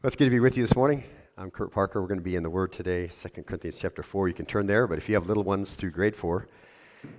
[0.00, 1.02] Well, it's good to be with you this morning.
[1.36, 2.00] I'm Kurt Parker.
[2.00, 4.28] We're going to be in the Word today, 2 Corinthians chapter 4.
[4.28, 6.46] You can turn there, but if you have little ones through grade 4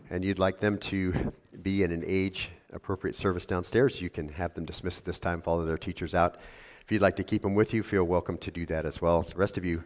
[0.10, 4.54] and you'd like them to be in an age appropriate service downstairs, you can have
[4.54, 6.38] them dismiss at this time, follow their teachers out.
[6.82, 9.24] If you'd like to keep them with you, feel welcome to do that as well.
[9.24, 9.84] The rest of you,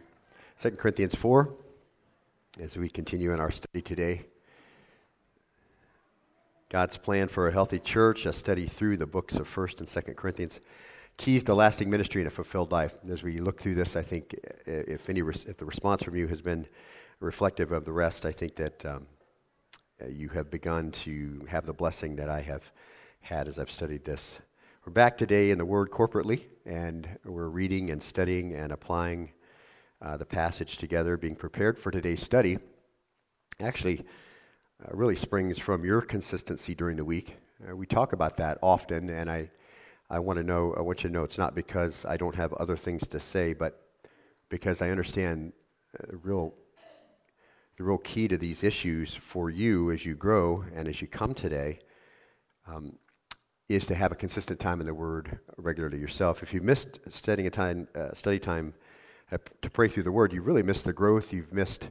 [0.62, 1.52] 2 Corinthians 4,
[2.60, 4.24] as we continue in our study today.
[6.68, 10.14] God's plan for a healthy church, a study through the books of 1st and 2nd
[10.14, 10.60] Corinthians
[11.16, 12.94] keys to lasting ministry and a fulfilled life.
[13.08, 14.34] As we look through this, I think
[14.66, 16.66] if any if the response from you has been
[17.20, 19.06] reflective of the rest, I think that um,
[20.08, 22.62] you have begun to have the blessing that I have
[23.20, 24.38] had as I've studied this.
[24.84, 29.30] We're back today in the Word corporately, and we're reading and studying and applying
[30.02, 32.58] uh, the passage together, being prepared for today's study.
[33.60, 34.04] Actually,
[34.84, 37.36] uh, really springs from your consistency during the week.
[37.66, 39.48] Uh, we talk about that often, and I
[40.10, 42.52] I want to know, I want you to know it's not because I don't have
[42.54, 43.80] other things to say, but
[44.50, 45.52] because I understand
[46.08, 46.54] the real,
[47.78, 51.32] the real key to these issues for you as you grow and as you come
[51.32, 51.78] today
[52.66, 52.98] um,
[53.68, 56.42] is to have a consistent time in the Word regularly yourself.
[56.42, 58.74] If you missed studying a time, uh, study time
[59.32, 61.32] uh, to pray through the Word, you really missed the growth.
[61.32, 61.88] You've missed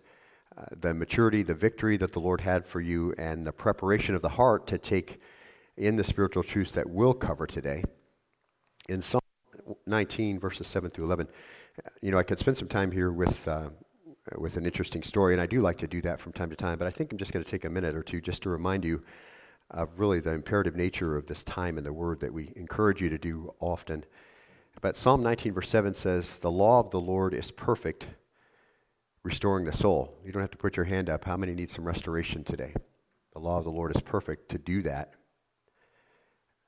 [0.56, 4.22] uh, the maturity, the victory that the Lord had for you, and the preparation of
[4.22, 5.20] the heart to take
[5.78, 7.84] in the spiritual truths that we'll cover today
[8.90, 9.22] in Psalm
[9.86, 11.28] 19, verses 7 through 11,
[12.02, 13.70] you know, I could spend some time here with, uh,
[14.38, 16.78] with an interesting story, and I do like to do that from time to time,
[16.78, 18.84] but I think I'm just going to take a minute or two just to remind
[18.86, 19.04] you
[19.72, 23.10] of really the imperative nature of this time in the Word that we encourage you
[23.10, 24.06] to do often.
[24.82, 28.08] But Psalm 19, verse 7 says, The law of the Lord is perfect,
[29.24, 30.14] restoring the soul.
[30.26, 31.26] You don't have to put your hand up.
[31.26, 32.74] How many need some restoration today?
[33.34, 35.14] The law of the Lord is perfect to do that.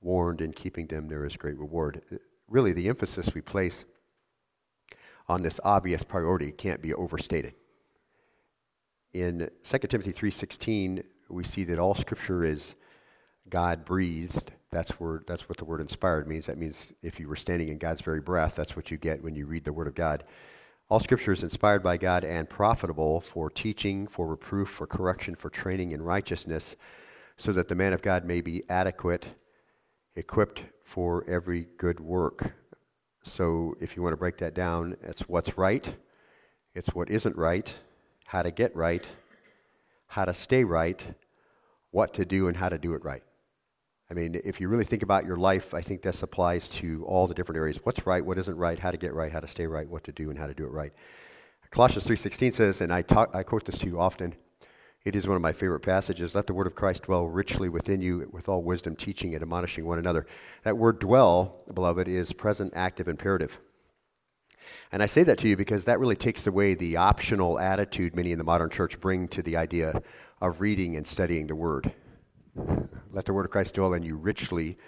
[0.00, 2.02] warned, in keeping them there is great reward.
[2.12, 2.16] Uh,
[2.48, 3.84] really, the emphasis we place
[5.28, 7.54] on this obvious priority can't be overstated.
[9.12, 12.74] In 2 Timothy 3:16, we see that all scripture is
[13.48, 14.52] God breathed.
[14.70, 16.46] That's word that's what the word inspired means.
[16.46, 19.34] That means if you were standing in God's very breath, that's what you get when
[19.34, 20.24] you read the word of God.
[20.90, 25.50] All scripture is inspired by God and profitable for teaching, for reproof, for correction, for
[25.50, 26.76] training in righteousness,
[27.36, 29.26] so that the man of God may be adequate,
[30.18, 32.52] equipped for every good work.
[33.22, 35.96] So, if you want to break that down, it's what's right,
[36.74, 37.72] it's what isn't right,
[38.26, 39.06] how to get right,
[40.06, 41.00] how to stay right,
[41.90, 43.22] what to do, and how to do it right.
[44.10, 47.26] I mean, if you really think about your life, I think this applies to all
[47.26, 47.78] the different areas.
[47.82, 50.12] What's right, what isn't right, how to get right, how to stay right, what to
[50.12, 50.92] do, and how to do it right.
[51.70, 54.34] Colossians 3.16 says, and I, talk, I quote this to you often,
[55.04, 56.34] it is one of my favorite passages.
[56.34, 59.86] Let the word of Christ dwell richly within you with all wisdom, teaching and admonishing
[59.86, 60.26] one another.
[60.64, 63.58] That word dwell, beloved, is present, active, imperative.
[64.90, 68.32] And I say that to you because that really takes away the optional attitude many
[68.32, 70.02] in the modern church bring to the idea
[70.40, 71.92] of reading and studying the word.
[73.12, 74.78] Let the word of Christ dwell in you richly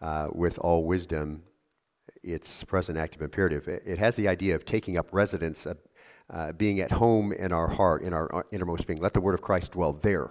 [0.00, 1.42] uh, with all wisdom.
[2.22, 3.68] It's present, active, imperative.
[3.68, 5.66] It has the idea of taking up residence,
[6.30, 9.00] uh, being at home in our heart, in our innermost being.
[9.00, 10.30] Let the word of Christ dwell there.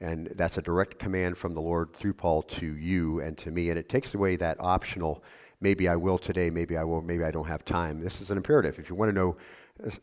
[0.00, 3.70] And that's a direct command from the Lord through Paul to you and to me.
[3.70, 5.22] And it takes away that optional,
[5.60, 8.00] maybe I will today, maybe I won't, maybe I don't have time.
[8.00, 8.78] This is an imperative.
[8.78, 9.36] If you want to know,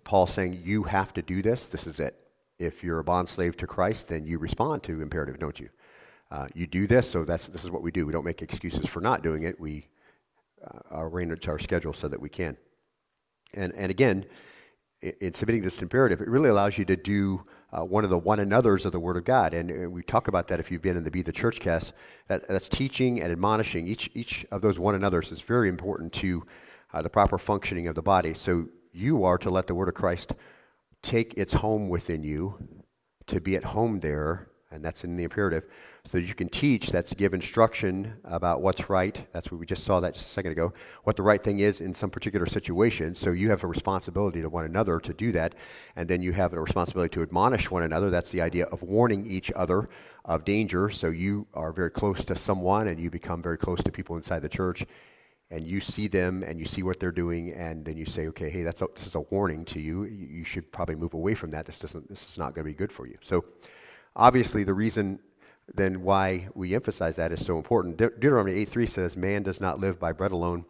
[0.05, 2.15] Paul saying you have to do this, this is it.
[2.59, 5.69] If you're a bond slave to Christ, then you respond to imperative, don't you?
[6.31, 8.05] Uh, you do this, so that's, this is what we do.
[8.05, 9.59] We don't make excuses for not doing it.
[9.59, 9.87] We
[10.65, 12.55] uh, arrange our schedule so that we can.
[13.53, 14.25] And, and again,
[15.01, 18.39] in submitting this imperative, it really allows you to do uh, one of the one
[18.39, 19.53] another's of the Word of God.
[19.53, 21.93] And, we talk about that if you've been in the Be the Church cast.
[22.27, 23.87] That, that's teaching and admonishing.
[23.87, 26.45] Each, each of those one another's is very important to
[26.93, 28.33] uh, the proper functioning of the body.
[28.33, 30.33] So you are to let the Word of Christ
[31.01, 32.67] take its home within you,
[33.27, 35.65] to be at home there, and that's in the imperative,
[36.05, 39.25] so you can teach, that's give instruction about what's right.
[39.31, 40.73] That's what we just saw that just a second ago,
[41.03, 43.15] what the right thing is in some particular situation.
[43.15, 45.55] So you have a responsibility to one another to do that,
[45.95, 48.09] and then you have a responsibility to admonish one another.
[48.09, 49.89] That's the idea of warning each other
[50.25, 50.89] of danger.
[50.89, 54.41] So you are very close to someone, and you become very close to people inside
[54.41, 54.85] the church,
[55.51, 58.49] and you see them and you see what they're doing, and then you say, okay,
[58.49, 60.03] hey, that's a, this is a warning to you.
[60.03, 60.27] you.
[60.27, 61.65] You should probably move away from that.
[61.65, 63.17] This, doesn't, this is not going to be good for you.
[63.21, 63.43] So,
[64.19, 65.19] obviously, the reason
[65.73, 67.97] then why we emphasize that is so important.
[67.97, 70.65] De- Deuteronomy 8.3 says, man does not live by bread alone,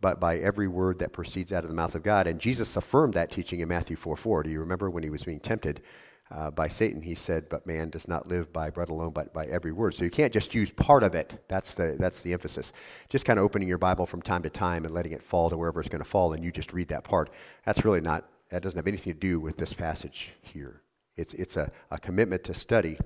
[0.00, 2.26] but by every word that proceeds out of the mouth of God.
[2.26, 4.44] And Jesus affirmed that teaching in Matthew 4.4.
[4.44, 5.82] Do you remember when he was being tempted?
[6.30, 9.46] uh, by Satan, he said, But man does not live by bread alone, but by
[9.46, 9.94] every word.
[9.94, 11.44] So you can't just use part of it.
[11.48, 12.72] That's the, that's the emphasis.
[13.08, 15.56] Just kind of opening your Bible from time to time and letting it fall to
[15.56, 17.30] wherever it's going to fall, and you just read that part.
[17.64, 20.82] That's really not, that doesn't have anything to do with this passage here.
[21.16, 22.98] It's, it's a, a commitment to study.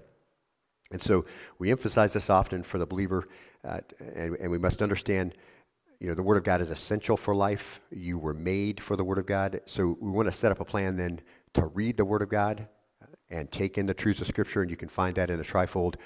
[0.91, 1.25] And so
[1.59, 3.29] we emphasize this often for the believer,
[3.67, 3.81] uh,
[4.15, 5.35] and, and we must understand
[6.01, 7.81] you know, the Word of God is essential for life.
[7.91, 9.61] You were made for the Word of God.
[9.67, 11.21] So we want to set up a plan then
[11.55, 12.69] to read the Word of God,
[13.31, 15.97] and take in the truths of Scripture, and you can find that in the trifold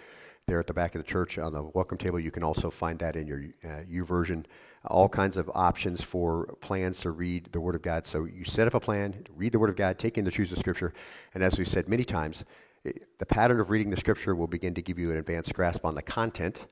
[0.48, 2.18] there at the back of the church on the welcome table.
[2.18, 4.46] You can also find that in your uh, YouVersion.
[4.84, 8.06] All kinds of options for plans to read the Word of God.
[8.06, 10.50] So you set up a plan, read the Word of God, take in the truths
[10.50, 10.92] of Scripture,
[11.34, 12.44] and as we've said many times,
[12.84, 15.84] it, the pattern of reading the Scripture will begin to give you an advanced grasp
[15.84, 16.66] on the content,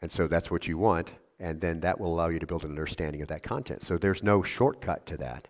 [0.00, 2.70] and so that's what you want, and then that will allow you to build an
[2.70, 3.82] understanding of that content.
[3.82, 5.48] So there's no shortcut to that.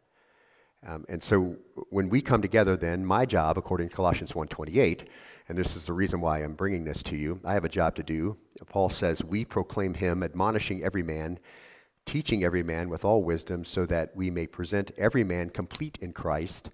[0.87, 1.57] Um, and so
[1.91, 5.07] when we come together, then my job, according to Colossians 1:28,
[5.51, 7.97] and this is the reason why I'm bringing this to you, I have a job
[7.97, 8.37] to do.
[8.67, 11.41] Paul says, "We proclaim him, admonishing every man,
[12.07, 16.13] teaching every man with all wisdom, so that we may present every man complete in
[16.13, 16.71] Christ."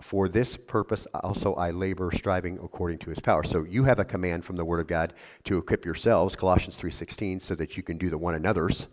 [0.00, 3.42] For this purpose also I labor, striving according to his power.
[3.42, 5.12] So you have a command from the Word of God
[5.42, 8.86] to equip yourselves, Colossians 3:16, so that you can do the one another's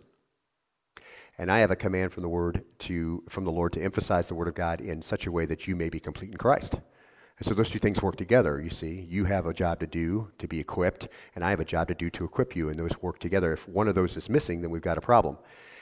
[1.38, 4.34] and I have a command from the word to from the Lord to emphasize the
[4.34, 6.74] word of God in such a way that you may be complete in Christ.
[7.38, 9.06] And so those two things work together, you see.
[9.10, 11.94] You have a job to do to be equipped, and I have a job to
[11.94, 13.52] do to equip you, and those work together.
[13.52, 15.38] If one of those is missing, then we've got a problem.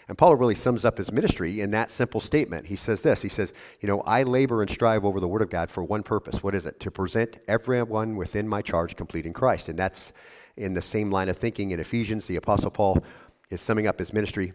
[0.09, 2.67] And Paul really sums up his ministry in that simple statement.
[2.67, 5.51] He says this He says, You know, I labor and strive over the Word of
[5.51, 6.43] God for one purpose.
[6.43, 6.81] What is it?
[6.81, 9.69] To present everyone within my charge complete in Christ.
[9.69, 10.13] And that's
[10.57, 12.27] in the same line of thinking in Ephesians.
[12.27, 13.03] The Apostle Paul
[13.51, 14.55] is summing up his ministry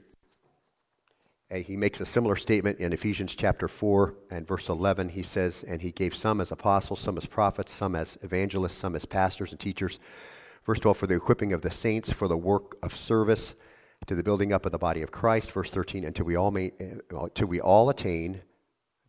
[1.55, 5.09] he makes a similar statement in Ephesians chapter 4 and verse 11.
[5.09, 8.95] He says, And he gave some as apostles, some as prophets, some as evangelists, some
[8.95, 9.99] as pastors and teachers.
[10.65, 13.55] Verse 12, for the equipping of the saints, for the work of service,
[14.05, 15.53] to the building up of the body of Christ.
[15.53, 16.73] Verse 13, until we all, may,
[17.09, 18.41] until we all attain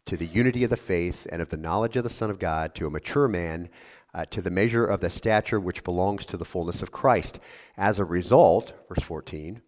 [0.05, 2.75] to the unity of the faith and of the knowledge of the Son of God,
[2.77, 3.69] to a mature man,
[4.15, 7.41] uh, to the measure of the stature which belongs to the fullness of Christ.
[7.77, 9.61] As a result, verse 14,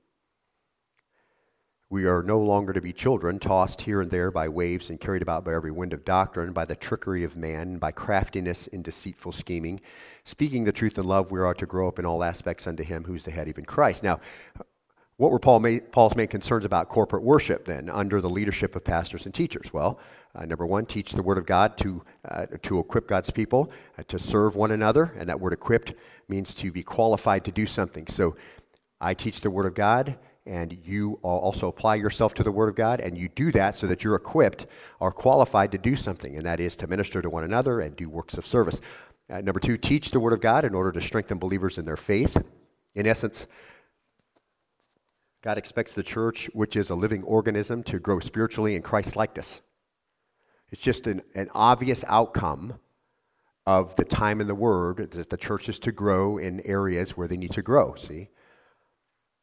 [1.90, 5.22] we are no longer to be children, tossed here and there by waves and carried
[5.22, 9.32] about by every wind of doctrine, by the trickery of man, by craftiness in deceitful
[9.32, 9.80] scheming.
[10.22, 13.02] Speaking the truth in love, we are to grow up in all aspects unto him
[13.02, 14.04] who's the head, even Christ.
[14.04, 14.20] Now,
[15.16, 19.26] what were Paul Paul's main concerns about corporate worship then, under the leadership of pastors
[19.26, 19.72] and teachers?
[19.72, 19.98] Well,
[20.36, 24.04] uh, number one, teach the Word of God to, uh, to equip God's people, uh,
[24.06, 25.12] to serve one another.
[25.18, 25.94] And that word equipped
[26.28, 28.06] means to be qualified to do something.
[28.06, 28.36] So
[29.00, 30.16] I teach the Word of God
[30.50, 33.86] and you also apply yourself to the Word of God, and you do that so
[33.86, 34.66] that you're equipped
[34.98, 38.08] or qualified to do something, and that is to minister to one another and do
[38.08, 38.80] works of service.
[39.30, 41.96] Uh, number two, teach the Word of God in order to strengthen believers in their
[41.96, 42.36] faith.
[42.96, 43.46] In essence,
[45.40, 49.60] God expects the church, which is a living organism, to grow spiritually in Christ likeness.
[50.72, 52.74] It's just an, an obvious outcome
[53.66, 57.28] of the time in the Word that the church is to grow in areas where
[57.28, 58.30] they need to grow, see?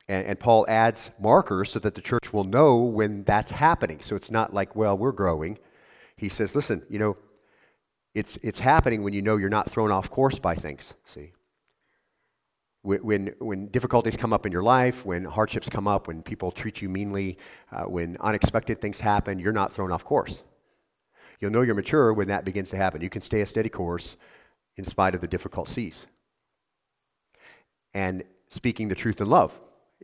[0.09, 4.01] And, and, Paul adds markers so that the church will know when that's happening.
[4.01, 5.59] So it's not like, well, we're growing.
[6.15, 7.17] He says, listen, you know,
[8.15, 11.33] it's, it's happening when you know you're not thrown off course by things, see?
[12.81, 16.51] When, when, when difficulties come up in your life, when hardships come up, when people
[16.51, 17.37] treat you meanly,
[17.71, 20.41] uh, when unexpected things happen, you're not thrown off course.
[21.39, 23.01] You'll know you're mature when that begins to happen.
[23.01, 24.17] You can stay a steady course
[24.77, 26.07] in spite of the difficult seas.
[27.93, 29.51] And speaking the truth in love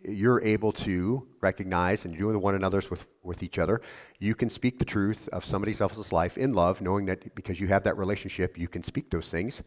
[0.03, 3.81] you're able to recognize and doing one another's with, with each other,
[4.19, 7.67] you can speak the truth of somebody else's life in love, knowing that because you
[7.67, 9.63] have that relationship, you can speak those things.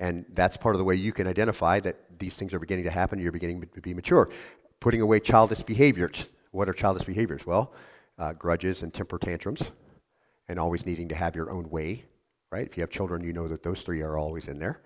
[0.00, 2.90] And that's part of the way you can identify that these things are beginning to
[2.90, 4.30] happen, you're beginning to be mature.
[4.80, 6.26] Putting away childish behaviors.
[6.50, 7.46] What are childish behaviors?
[7.46, 7.72] Well,
[8.18, 9.70] uh, grudges and temper tantrums,
[10.48, 12.04] and always needing to have your own way,
[12.50, 12.66] right?
[12.66, 14.82] If you have children, you know that those three are always in there.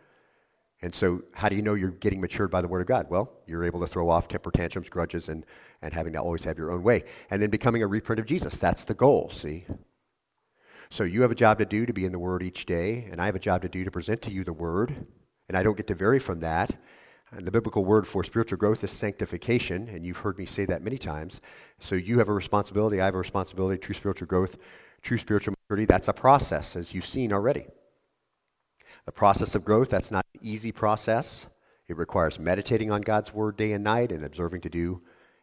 [0.82, 3.06] And so, how do you know you're getting matured by the Word of God?
[3.08, 5.46] Well, you're able to throw off temper tantrums, grudges, and,
[5.80, 7.04] and having to always have your own way.
[7.30, 8.58] And then becoming a reprint of Jesus.
[8.58, 9.64] That's the goal, see?
[10.90, 13.20] So, you have a job to do to be in the Word each day, and
[13.20, 15.06] I have a job to do to present to you the Word.
[15.48, 16.76] And I don't get to vary from that.
[17.32, 20.82] And the biblical word for spiritual growth is sanctification, and you've heard me say that
[20.82, 21.40] many times.
[21.80, 24.58] So you have a responsibility, I have a responsibility, true spiritual growth,
[25.02, 25.86] true spiritual maturity.
[25.86, 27.66] That's a process, as you've seen already.
[29.06, 31.46] The process of growth, that's not an easy process.
[31.88, 35.00] It requires meditating on God's word day and night and observing to do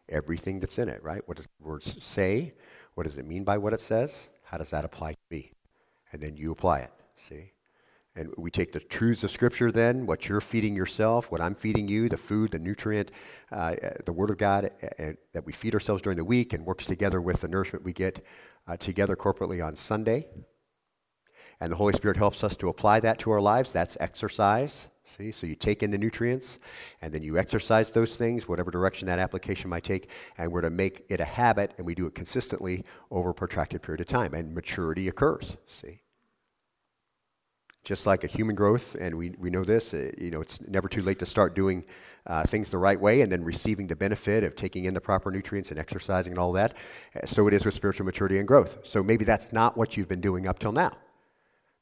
[0.09, 1.21] everything that's in it, right?
[1.25, 2.53] What does the word say?
[2.95, 4.29] What does it mean by what it says?
[4.43, 5.53] How does that apply to me?
[6.11, 7.53] And then you apply it, see?
[8.15, 11.87] And we take the truths of Scripture then, what you're feeding yourself, what I'm feeding
[11.87, 13.11] you, the food, the nutrient,
[13.51, 16.85] uh, the Word of God uh, that we feed ourselves during the week and works
[16.85, 18.23] together with the nourishment we get
[18.67, 20.27] uh, together corporately on Sunday.
[21.63, 23.71] And the Holy Spirit helps us to apply that to our lives.
[23.71, 24.89] That's exercise.
[25.05, 26.59] See, so you take in the nutrients
[27.01, 30.69] and then you exercise those things, whatever direction that application might take, and we're to
[30.69, 34.33] make it a habit and we do it consistently over a protracted period of time.
[34.33, 35.55] And maturity occurs.
[35.65, 36.01] See?
[37.85, 40.89] Just like a human growth, and we, we know this, uh, you know, it's never
[40.89, 41.85] too late to start doing
[42.27, 45.31] uh, things the right way and then receiving the benefit of taking in the proper
[45.31, 46.75] nutrients and exercising and all that.
[47.23, 48.79] So it is with spiritual maturity and growth.
[48.83, 50.91] So maybe that's not what you've been doing up till now.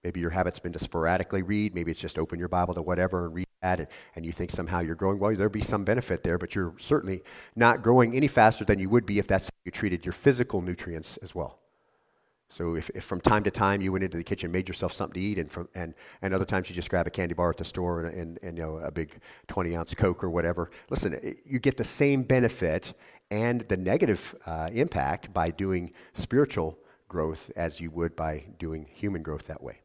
[0.04, 1.76] Maybe your habit's been to sporadically read.
[1.76, 4.52] Maybe it's just open your Bible to whatever and read that, and, and you think
[4.52, 5.20] somehow you're growing.
[5.20, 7.24] Well, there'll be some benefit there, but you're certainly
[7.56, 10.62] not growing any faster than you would be if that's how you treated your physical
[10.62, 11.60] nutrients as well.
[12.50, 15.14] So if, if from time to time you went into the kitchen, made yourself something
[15.14, 17.58] to eat, and, from, and, and other times you just grab a candy bar at
[17.58, 21.36] the store and, and, and you know, a big 20 ounce Coke or whatever, listen,
[21.46, 22.94] you get the same benefit
[23.30, 26.78] and the negative uh, impact by doing spiritual
[27.08, 29.81] growth as you would by doing human growth that way.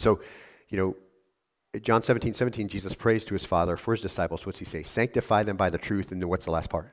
[0.00, 0.20] So,
[0.68, 0.96] you know,
[1.82, 4.44] John 17, 17, Jesus prays to his Father for his disciples.
[4.44, 4.82] What's he say?
[4.82, 6.10] Sanctify them by the truth.
[6.10, 6.92] And then what's the last part?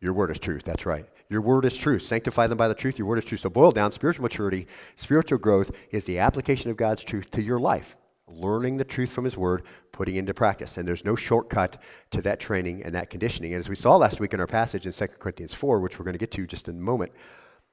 [0.00, 0.62] Your word is truth.
[0.64, 1.06] That's right.
[1.28, 2.02] Your word is truth.
[2.02, 2.98] Sanctify them by the truth.
[2.98, 3.40] Your word is truth.
[3.40, 7.58] So, boil down spiritual maturity, spiritual growth is the application of God's truth to your
[7.58, 7.96] life.
[8.28, 10.78] Learning the truth from his word, putting into practice.
[10.78, 13.54] And there's no shortcut to that training and that conditioning.
[13.54, 16.04] And as we saw last week in our passage in 2 Corinthians 4, which we're
[16.04, 17.12] going to get to just in a moment,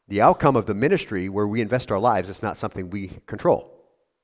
[0.07, 3.73] the outcome of the ministry where we invest our lives is not something we control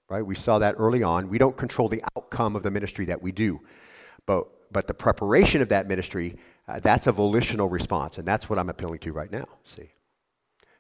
[0.10, 0.26] right?
[0.26, 1.30] We saw that early on.
[1.30, 3.62] We don't control the outcome of the ministry that we do,
[4.26, 6.36] but, but the preparation of that ministry,
[6.68, 9.92] uh, that's a volitional response, and that's what I'm appealing to right now, see?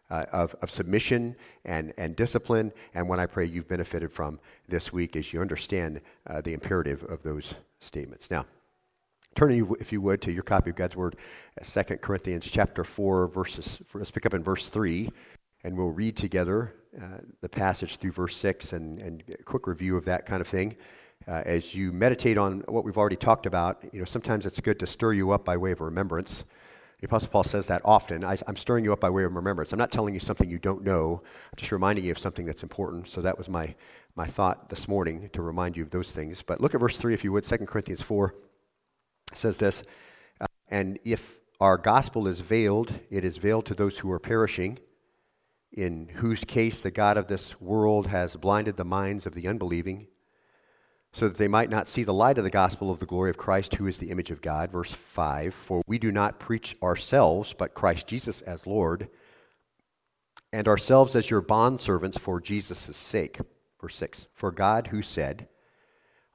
[0.10, 4.92] Uh, of, of submission and, and discipline, and when I pray you've benefited from this
[4.92, 8.32] week as you understand uh, the imperative of those statements.
[8.32, 8.48] Now,
[9.36, 11.16] turn, if you would, to your copy of God's Word,
[11.62, 15.12] Second Corinthians chapter 4, verses, let's pick up in verse 3,
[15.64, 19.96] and we'll read together uh, the passage through verse 6 and, and a quick review
[19.96, 20.76] of that kind of thing.
[21.28, 24.80] Uh, as you meditate on what we've already talked about, you know, sometimes it's good
[24.80, 26.46] to stir you up by way of remembrance.
[27.00, 28.24] The Apostle Paul says that often.
[28.24, 29.72] I, am stirring you up by way of remembrance.
[29.72, 31.22] I'm not telling you something you don't know.
[31.24, 33.08] I'm just reminding you of something that's important.
[33.08, 33.76] So that was my,
[34.16, 36.42] my thought this morning to remind you of those things.
[36.42, 37.44] But look at verse 3, if you would.
[37.44, 38.34] 2 Corinthians 4
[39.34, 39.84] says this
[40.42, 44.80] uh, And if our gospel is veiled, it is veiled to those who are perishing
[45.72, 50.08] in whose case the God of this world has blinded the minds of the unbelieving,
[51.12, 53.38] so that they might not see the light of the gospel of the glory of
[53.38, 54.72] Christ, who is the image of God.
[54.72, 59.10] Verse 5 For we do not preach ourselves, but Christ Jesus as Lord,
[60.52, 63.40] and ourselves as your bondservants for Jesus' sake.
[63.80, 65.48] Verse 6 For God, who said,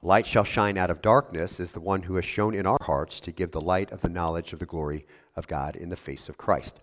[0.01, 3.19] Light shall shine out of darkness, is the one who has shown in our hearts
[3.21, 6.29] to give the light of the knowledge of the glory of God in the face
[6.29, 6.79] of Christ.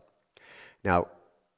[0.83, 1.07] Now,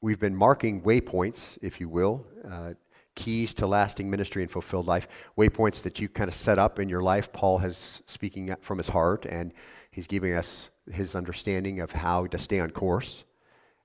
[0.05, 2.75] We've been marking waypoints, if you will, uh,
[3.15, 5.09] keys to lasting ministry and fulfilled life,
[5.39, 7.33] waypoints that you kind of set up in your life.
[7.33, 9.55] Paul has speaking from his heart, and
[9.91, 13.25] he's giving us his understanding of how to stay on course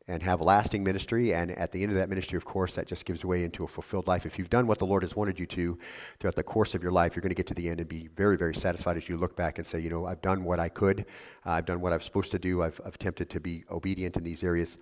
[0.10, 1.34] and have lasting ministry.
[1.34, 3.68] And at the end of that ministry, of course, that just gives way into a
[3.70, 4.26] fulfilled life.
[4.26, 5.80] If you've done what the Lord has wanted you to
[6.20, 8.10] throughout the course of your life, you're going to get to the end and be
[8.18, 10.68] very, very satisfied as you look back and say, you know, I've done what I
[10.68, 11.06] could.
[11.46, 12.62] Uh, I've done what I'm supposed to do.
[12.62, 14.78] I've, I've attempted to be obedient in these areas.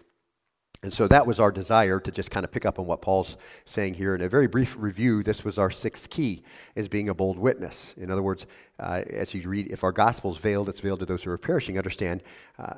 [0.83, 3.35] And so that was our desire to just kind of pick up on what Paul's
[3.65, 4.13] saying here.
[4.13, 6.43] In a very brief review, this was our sixth key,
[6.75, 7.95] as being a bold witness.
[7.97, 8.45] In other words,
[8.79, 11.37] uh, as you read, if our gospel is veiled, it's veiled to those who are
[11.37, 11.77] perishing.
[11.77, 12.21] Understand,
[12.59, 12.75] uh,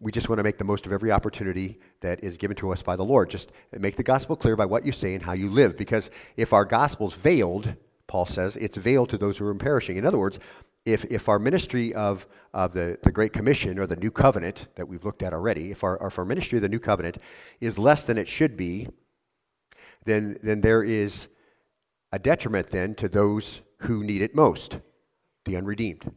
[0.00, 2.80] we just want to make the most of every opportunity that is given to us
[2.80, 3.28] by the Lord.
[3.28, 5.76] Just make the gospel clear by what you say and how you live.
[5.76, 7.74] Because if our gospel is veiled,
[8.06, 9.98] Paul says, it's veiled to those who are perishing.
[9.98, 10.38] In other words,
[10.92, 14.88] if, if our ministry of, of the, the Great Commission or the New Covenant that
[14.88, 17.18] we've looked at already, if our, if our ministry of the New Covenant
[17.60, 18.88] is less than it should be,
[20.04, 21.28] then, then there is
[22.12, 24.80] a detriment then to those who need it most,
[25.44, 26.10] the unredeemed.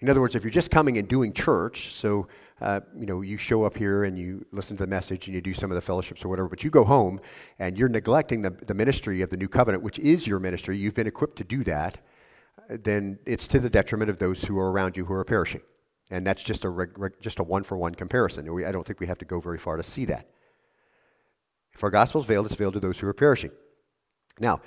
[0.00, 2.28] In other words, if you're just coming and doing church, so
[2.60, 5.40] uh, you know you show up here and you listen to the message and you
[5.40, 7.18] do some of the fellowships or whatever, but you go home
[7.58, 10.76] and you're neglecting the, the ministry of the new covenant, which is your ministry.
[10.76, 11.98] You've been equipped to do that
[12.68, 15.62] then it's to the detriment of those who are around you who are perishing.
[16.10, 18.52] And that's just a, reg- reg- just a one for one comparison.
[18.52, 20.28] We, I don't think we have to go very far to see that.
[21.72, 23.50] If our gospel is veiled, it's veiled to those who are perishing.
[24.38, 24.60] Now,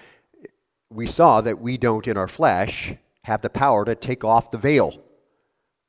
[0.90, 4.58] we saw that we don't, in our flesh, have the power to take off the
[4.58, 5.02] veil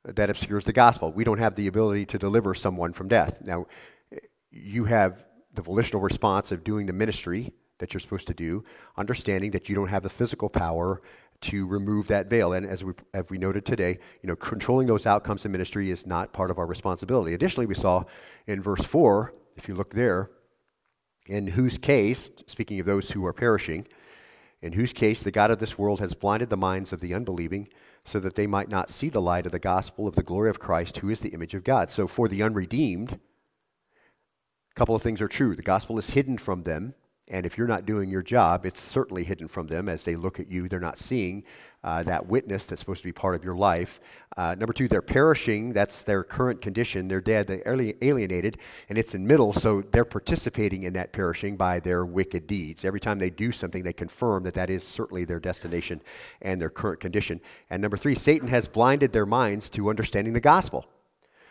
[0.03, 1.11] that obscures the gospel.
[1.11, 3.41] We don't have the ability to deliver someone from death.
[3.43, 3.67] Now,
[4.51, 8.63] you have the volitional response of doing the ministry that you're supposed to do,
[8.97, 11.01] understanding that you don't have the physical power
[11.41, 12.53] to remove that veil.
[12.53, 16.05] And as we, as we noted today, you know, controlling those outcomes in ministry is
[16.05, 17.33] not part of our responsibility.
[17.33, 18.03] Additionally, we saw
[18.47, 20.29] in verse 4, if you look there,
[21.27, 23.87] in whose case, speaking of those who are perishing,
[24.61, 27.67] in whose case the God of this world has blinded the minds of the unbelieving
[28.03, 30.59] so that they might not see the light of the gospel of the glory of
[30.59, 31.89] Christ, who is the image of God.
[31.89, 33.19] So for the unredeemed, a
[34.75, 35.55] couple of things are true.
[35.55, 36.93] The gospel is hidden from them,
[37.31, 40.39] and if you're not doing your job, it's certainly hidden from them as they look
[40.39, 40.67] at you.
[40.67, 41.45] They're not seeing
[41.81, 44.01] uh, that witness that's supposed to be part of your life.
[44.35, 45.71] Uh, number two, they're perishing.
[45.71, 47.07] That's their current condition.
[47.07, 47.47] They're dead.
[47.47, 47.63] They're
[48.01, 48.57] alienated,
[48.89, 52.83] and it's in middle, so they're participating in that perishing by their wicked deeds.
[52.83, 56.01] Every time they do something, they confirm that that is certainly their destination
[56.41, 57.39] and their current condition.
[57.69, 60.85] And number three, Satan has blinded their minds to understanding the gospel.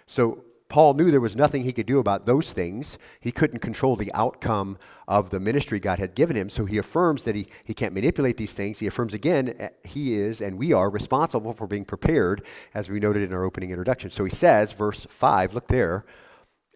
[0.07, 2.97] So Paul knew there was nothing he could do about those things.
[3.21, 6.49] He couldn't control the outcome of the ministry God had given him.
[6.49, 8.79] So he affirms that he, he can't manipulate these things.
[8.79, 13.01] He affirms again, eh, he is and we are responsible for being prepared, as we
[13.01, 14.11] noted in our opening introduction.
[14.11, 16.07] So he says, verse 5, look there,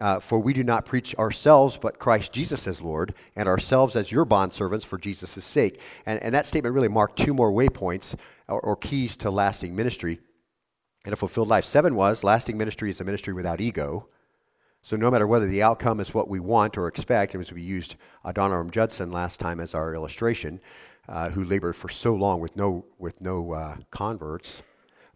[0.01, 4.11] uh, for we do not preach ourselves, but Christ Jesus as Lord, and ourselves as
[4.11, 5.81] your bondservants for Jesus' sake.
[6.05, 8.17] And, and that statement really marked two more waypoints
[8.49, 10.19] or, or keys to lasting ministry
[11.05, 11.65] and a fulfilled life.
[11.65, 14.09] Seven was lasting ministry is a ministry without ego.
[14.83, 17.63] So no matter whether the outcome is what we want or expect, and as we
[17.63, 20.61] used Adoniram Judson last time as our illustration,
[21.09, 24.63] uh, who labored for so long with no with no uh, converts,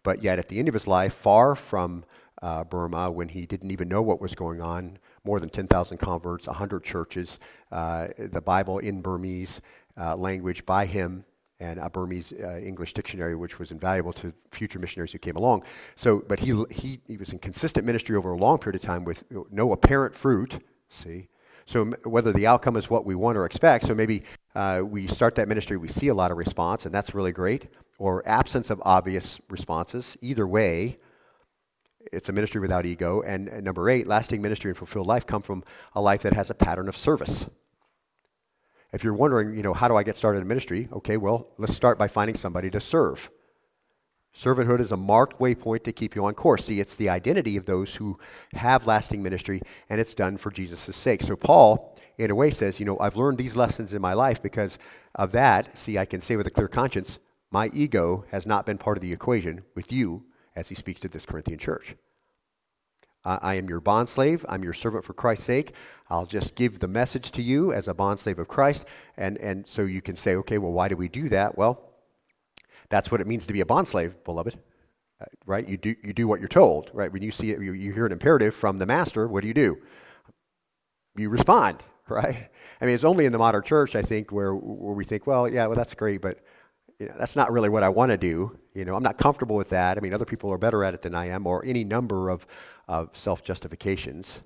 [0.03, 2.03] but yet at the end of his life, far from
[2.41, 6.47] uh, Burma, when he didn't even know what was going on, more than 10,000 converts,
[6.47, 7.39] 100 churches,
[7.71, 9.61] uh, the Bible in Burmese
[9.99, 11.25] uh, language by him,
[11.59, 15.63] and a Burmese uh, English dictionary, which was invaluable to future missionaries who came along.
[15.95, 19.03] So, but he, he, he was in consistent ministry over a long period of time
[19.03, 21.27] with no apparent fruit, see?
[21.65, 24.23] So, whether the outcome is what we want or expect, so maybe
[24.55, 27.67] uh, we start that ministry, we see a lot of response, and that's really great,
[27.99, 30.17] or absence of obvious responses.
[30.21, 30.97] Either way,
[32.11, 33.21] it's a ministry without ego.
[33.21, 36.49] And, and number eight, lasting ministry and fulfilled life come from a life that has
[36.49, 37.45] a pattern of service.
[38.91, 40.89] If you're wondering, you know, how do I get started in ministry?
[40.91, 43.29] Okay, well, let's start by finding somebody to serve.
[44.35, 46.65] Servanthood is a marked waypoint to keep you on course.
[46.65, 48.17] See, it's the identity of those who
[48.53, 51.21] have lasting ministry, and it's done for Jesus' sake.
[51.21, 54.41] So, Paul, in a way, says, You know, I've learned these lessons in my life
[54.41, 54.79] because
[55.15, 55.77] of that.
[55.77, 57.19] See, I can say with a clear conscience,
[57.51, 60.23] my ego has not been part of the equation with you
[60.55, 61.95] as he speaks to this Corinthian church.
[63.25, 64.45] I am your bondslave.
[64.47, 65.73] I'm your servant for Christ's sake.
[66.09, 68.85] I'll just give the message to you as a bondslave of Christ.
[69.17, 71.57] And, and so you can say, okay, well, why do we do that?
[71.57, 71.81] Well,
[72.89, 74.57] that's what it means to be a bondslave, beloved.
[75.21, 75.67] Uh, right?
[75.67, 77.11] You do, you do what you're told, right?
[77.11, 79.53] When you see it, you, you hear an imperative from the master, what do you
[79.53, 79.77] do?
[81.17, 82.49] You respond, right?
[82.79, 85.47] I mean, it's only in the modern church, I think, where, where we think, well,
[85.47, 86.39] yeah, well, that's great, but
[86.99, 88.57] you know, that's not really what I want to do.
[88.73, 89.97] You know, I'm not comfortable with that.
[89.97, 92.45] I mean, other people are better at it than I am, or any number of,
[92.89, 94.41] of self justifications.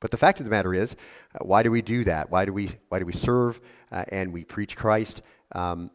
[0.00, 0.94] But the fact of the matter is,
[1.34, 2.30] uh, why do we do that?
[2.30, 5.90] Why do we, why do we serve uh, and we preach Christ um,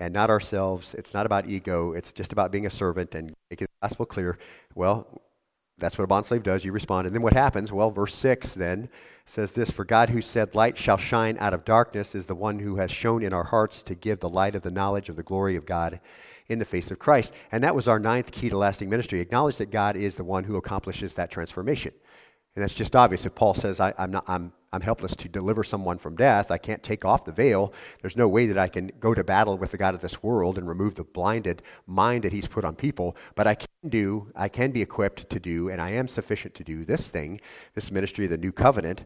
[0.00, 0.94] and not ourselves?
[0.94, 1.92] It's not about ego.
[1.92, 4.38] It's just about being a servant and making the gospel clear.
[4.74, 5.20] Well,
[5.76, 6.64] that's what a bondslave does.
[6.64, 7.06] You respond.
[7.06, 7.70] And then what happens?
[7.70, 8.88] Well, verse 6 then
[9.26, 12.60] says this For God who said, Light shall shine out of darkness, is the one
[12.60, 15.22] who has shown in our hearts to give the light of the knowledge of the
[15.22, 16.00] glory of God
[16.48, 17.32] in the face of Christ.
[17.52, 19.20] And that was our ninth key to lasting ministry.
[19.20, 21.92] Acknowledge that God is the one who accomplishes that transformation.
[22.54, 23.26] And that's just obvious.
[23.26, 26.58] If Paul says, I, am not, I'm, I'm helpless to deliver someone from death, I
[26.58, 29.72] can't take off the veil, there's no way that I can go to battle with
[29.72, 33.16] the God of this world and remove the blinded mind that he's put on people.
[33.34, 36.64] But I can do, I can be equipped to do, and I am sufficient to
[36.64, 37.40] do this thing,
[37.74, 39.04] this ministry of the new covenant,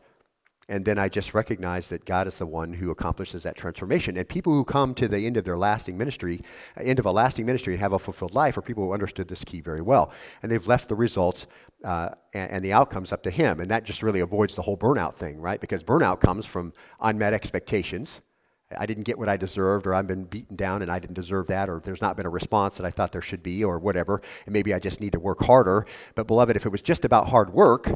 [0.69, 4.19] and then I just recognize that God is the one who accomplishes that transformation.
[4.19, 6.43] And people who come to the end of their lasting ministry,
[6.77, 9.43] end of a lasting ministry and have a fulfilled life are people who understood this
[9.45, 10.13] key very well.
[10.43, 11.47] And they've left the results
[11.85, 13.61] uh, and, and, the outcomes up to Him.
[13.61, 15.61] And that just really avoids the whole burnout thing, right?
[15.61, 18.21] Because burnout comes from unmet expectations.
[18.77, 21.47] I didn't get what I deserved, or I've been beaten down and I didn't deserve
[21.47, 24.21] that, or there's not been a response that I thought there should be, or whatever,
[24.45, 25.87] and maybe I just need to work harder.
[26.15, 27.89] But, beloved, if it was just about hard work,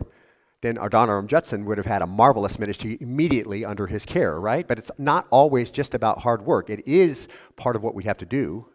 [0.63, 4.67] then Adoniram Judson would have had a marvelous ministry immediately under his care, right?
[4.67, 6.71] But it's not always just about hard work.
[6.71, 8.67] It is part of what we have to do.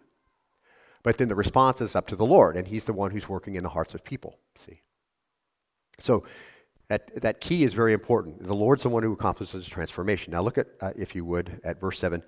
[1.01, 3.55] But then the response is up to the Lord, and He's the one who's working
[3.55, 4.37] in the hearts of people.
[4.57, 4.81] See?
[5.99, 6.25] So
[6.89, 8.43] that, that key is very important.
[8.43, 10.31] The Lord's the one who accomplishes transformation.
[10.31, 12.21] Now, look at, uh, if you would, at verse 7.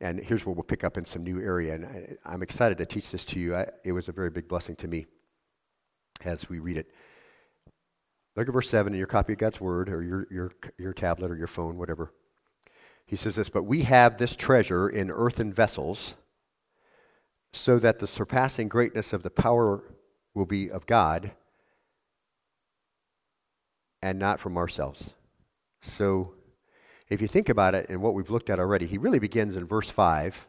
[0.00, 1.74] And here's where we'll pick up in some new area.
[1.74, 3.56] And I, am excited to teach this to you.
[3.56, 5.06] I, it was a very big blessing to me
[6.24, 6.92] as we read it.
[8.36, 11.30] Look at verse 7 in your copy of God's Word, or your, your, your tablet,
[11.30, 12.12] or your phone, whatever.
[13.06, 16.14] He says this But we have this treasure in earthen vessels,
[17.52, 19.84] so that the surpassing greatness of the power
[20.34, 21.30] will be of God
[24.02, 25.14] and not from ourselves.
[25.80, 26.34] So,
[27.08, 29.66] if you think about it and what we've looked at already, he really begins in
[29.66, 30.48] verse 5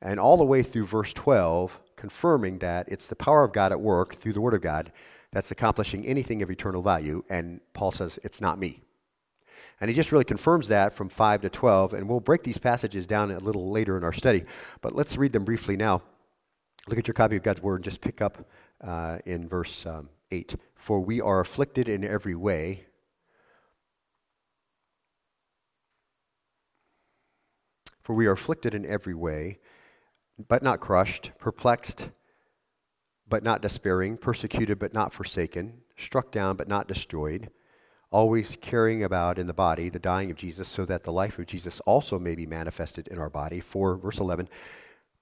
[0.00, 3.80] and all the way through verse 12, confirming that it's the power of God at
[3.80, 4.90] work through the Word of God
[5.32, 7.24] that's accomplishing anything of eternal value.
[7.28, 8.82] And Paul says, it's not me.
[9.80, 11.94] And he just really confirms that from 5 to 12.
[11.94, 14.44] And we'll break these passages down a little later in our study.
[14.82, 16.02] But let's read them briefly now.
[16.86, 18.46] Look at your copy of God's Word and just pick up
[18.82, 20.54] uh, in verse um, 8.
[20.74, 22.84] For we are afflicted in every way.
[28.02, 29.60] For we are afflicted in every way,
[30.48, 32.08] but not crushed, perplexed,
[33.32, 37.48] but not despairing, persecuted, but not forsaken, struck down, but not destroyed,
[38.10, 41.46] always carrying about in the body the dying of Jesus, so that the life of
[41.46, 43.58] Jesus also may be manifested in our body.
[43.58, 44.50] For, verse 11,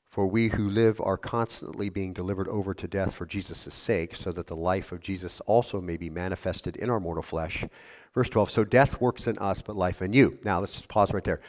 [0.08, 4.32] for we who live are constantly being delivered over to death for Jesus' sake, so
[4.32, 7.64] that the life of Jesus also may be manifested in our mortal flesh.
[8.12, 10.36] Verse 12 So death works in us, but life in you.
[10.44, 11.40] Now, let's just pause right there.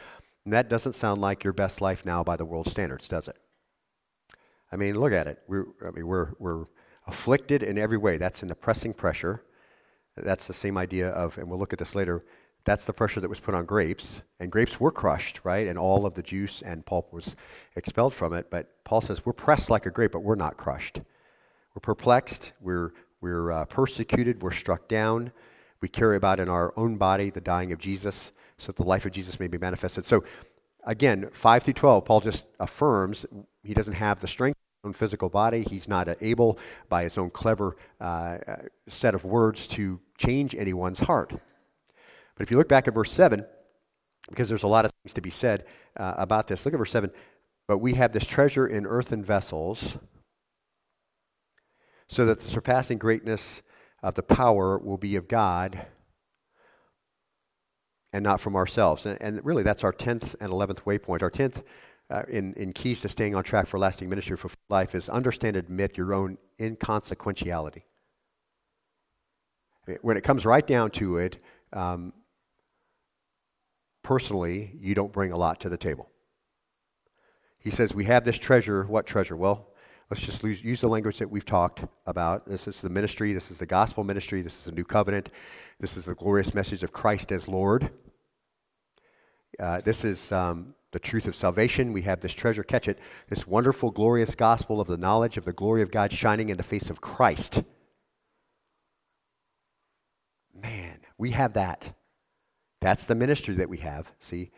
[0.44, 3.41] And that doesn't sound like your best life now by the world standards, does it?
[4.72, 5.38] I mean, look at it.
[5.46, 6.64] We're, I mean, we're, we're
[7.06, 8.16] afflicted in every way.
[8.16, 9.42] That's an oppressing pressure.
[10.16, 12.24] That's the same idea of, and we'll look at this later,
[12.64, 14.22] that's the pressure that was put on grapes.
[14.40, 15.66] And grapes were crushed, right?
[15.66, 17.36] And all of the juice and pulp was
[17.76, 18.50] expelled from it.
[18.50, 21.00] But Paul says, we're pressed like a grape, but we're not crushed.
[21.74, 22.52] We're perplexed.
[22.60, 24.42] We're, we're uh, persecuted.
[24.42, 25.32] We're struck down.
[25.80, 29.04] We carry about in our own body the dying of Jesus so that the life
[29.04, 30.04] of Jesus may be manifested.
[30.04, 30.24] So,
[30.84, 33.26] again, 5 through 12, Paul just affirms
[33.64, 35.62] he doesn't have the strength own physical body.
[35.62, 38.04] He's not able, by his own clever uh,
[38.46, 38.56] uh
[38.88, 41.30] set of words, to change anyone's heart.
[41.30, 43.44] But if you look back at verse 7,
[44.28, 45.64] because there's a lot of things to be said
[45.96, 47.10] uh, about this, look at verse 7.
[47.68, 49.96] But we have this treasure in earthen vessels,
[52.08, 53.62] so that the surpassing greatness
[54.02, 55.86] of the power will be of God
[58.12, 59.06] and not from ourselves.
[59.06, 61.22] And, and really, that's our 10th and 11th waypoint.
[61.22, 61.62] Our 10th
[62.12, 65.56] uh, in, in keys to staying on track for lasting ministry for life is understand,
[65.56, 67.82] admit your own inconsequentiality.
[70.02, 71.38] When it comes right down to it,
[71.72, 72.12] um,
[74.02, 76.08] personally, you don't bring a lot to the table.
[77.58, 78.84] He says, We have this treasure.
[78.84, 79.36] What treasure?
[79.36, 79.70] Well,
[80.10, 82.46] let's just use the language that we've talked about.
[82.46, 85.30] This is the ministry, this is the gospel ministry, this is the new covenant,
[85.80, 87.90] this is the glorious message of Christ as Lord.
[89.58, 91.92] Uh, this is um, the truth of salvation.
[91.92, 95.52] We have this treasure, catch it, this wonderful, glorious gospel of the knowledge of the
[95.52, 97.64] glory of God shining in the face of Christ.
[100.54, 101.94] Man, we have that.
[102.80, 104.12] That's the ministry that we have.
[104.20, 104.50] See,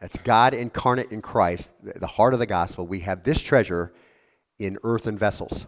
[0.00, 2.86] that's God incarnate in Christ, the heart of the gospel.
[2.86, 3.92] We have this treasure
[4.58, 5.66] in earthen vessels.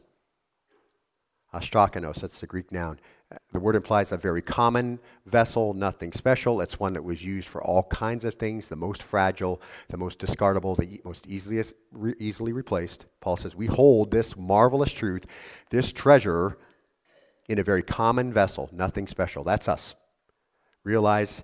[1.55, 3.01] ostrakinos, that's the Greek noun.
[3.53, 6.61] The word implies a very common vessel, nothing special.
[6.61, 10.19] It's one that was used for all kinds of things, the most fragile, the most
[10.19, 11.63] discardable, the most easily,
[12.19, 13.07] easily replaced.
[13.21, 15.27] Paul says, We hold this marvelous truth,
[15.71, 16.59] this treasure,
[17.49, 19.45] in a very common vessel, nothing special.
[19.45, 19.95] That's us.
[20.85, 21.43] Realize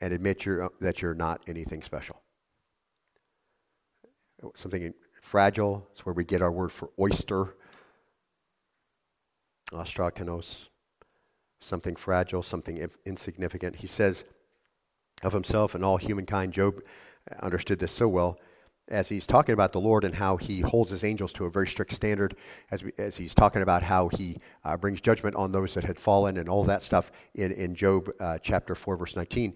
[0.00, 2.20] and admit you're, that you're not anything special.
[4.54, 7.56] Something fragile, it's where we get our word for oyster.
[9.72, 10.68] ostrakinos,
[11.60, 13.76] something fragile, something insignificant.
[13.76, 14.24] He says
[15.22, 16.80] of himself and all humankind, Job
[17.40, 18.38] understood this so well
[18.90, 21.66] as he's talking about the Lord and how he holds his angels to a very
[21.66, 22.36] strict standard,
[22.70, 25.98] as, we, as he's talking about how he uh, brings judgment on those that had
[25.98, 29.54] fallen and all that stuff in, in Job uh, chapter 4, verse 19.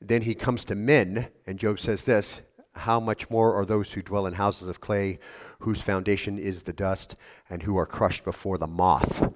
[0.00, 4.02] Then he comes to men, and Job says this How much more are those who
[4.02, 5.18] dwell in houses of clay,
[5.60, 7.16] whose foundation is the dust,
[7.50, 9.30] and who are crushed before the moth?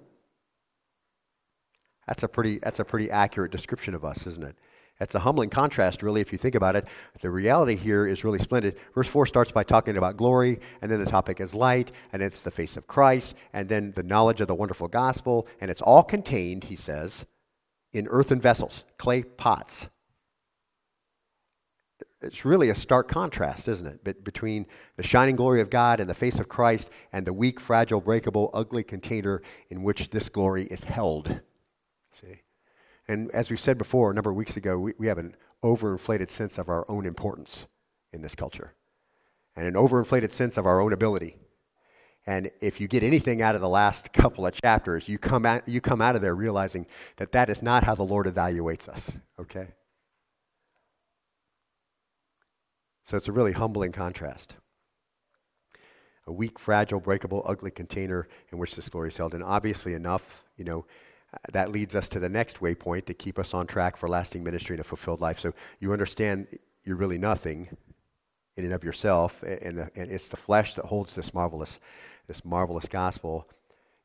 [2.06, 4.56] That's a pretty, that's a pretty accurate description of us, isn't it?
[5.00, 6.86] It's a humbling contrast, really, if you think about it.
[7.20, 8.78] The reality here is really splendid.
[8.94, 12.42] Verse 4 starts by talking about glory, and then the topic is light, and it's
[12.42, 16.04] the face of Christ, and then the knowledge of the wonderful gospel, and it's all
[16.04, 17.26] contained, he says,
[17.92, 19.88] in earthen vessels, clay pots
[22.24, 24.00] it's really a stark contrast, isn't it?
[24.02, 27.60] But between the shining glory of God and the face of Christ and the weak,
[27.60, 31.40] fragile, breakable, ugly container in which this glory is held.
[32.14, 32.40] See?
[33.08, 36.30] And as we said before a number of weeks ago, we, we have an overinflated
[36.30, 37.66] sense of our own importance
[38.12, 38.72] in this culture
[39.56, 41.36] and an overinflated sense of our own ability.
[42.26, 45.68] And if you get anything out of the last couple of chapters, you come out,
[45.68, 49.12] you come out of there realizing that that is not how the Lord evaluates us,
[49.38, 49.68] okay?
[53.04, 54.54] So it's a really humbling contrast.
[56.26, 59.34] A weak, fragile, breakable, ugly container in which this glory is held.
[59.34, 60.86] And obviously enough, you know,
[61.52, 64.74] that leads us to the next waypoint to keep us on track for lasting ministry
[64.74, 65.38] and a fulfilled life.
[65.40, 66.46] So you understand
[66.84, 67.68] you're really nothing
[68.56, 71.80] in and of yourself, and, the, and it's the flesh that holds this marvelous,
[72.28, 73.48] this marvelous gospel.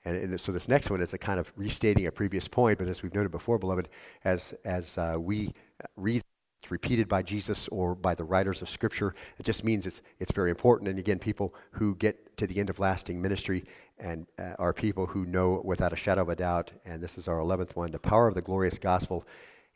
[0.06, 2.88] And, and, so this next one is a kind of restating a previous point, but
[2.88, 3.90] as we've noted before, beloved,
[4.24, 5.54] as as uh, we
[5.98, 6.24] read
[6.62, 10.32] it's repeated by Jesus or by the writers of Scripture, it just means it's it's
[10.32, 10.90] very important.
[10.90, 13.66] And again, people who get to the end of lasting ministry
[13.98, 16.72] and uh, are people who know without a shadow of a doubt.
[16.86, 19.26] And this is our eleventh one: the power of the glorious gospel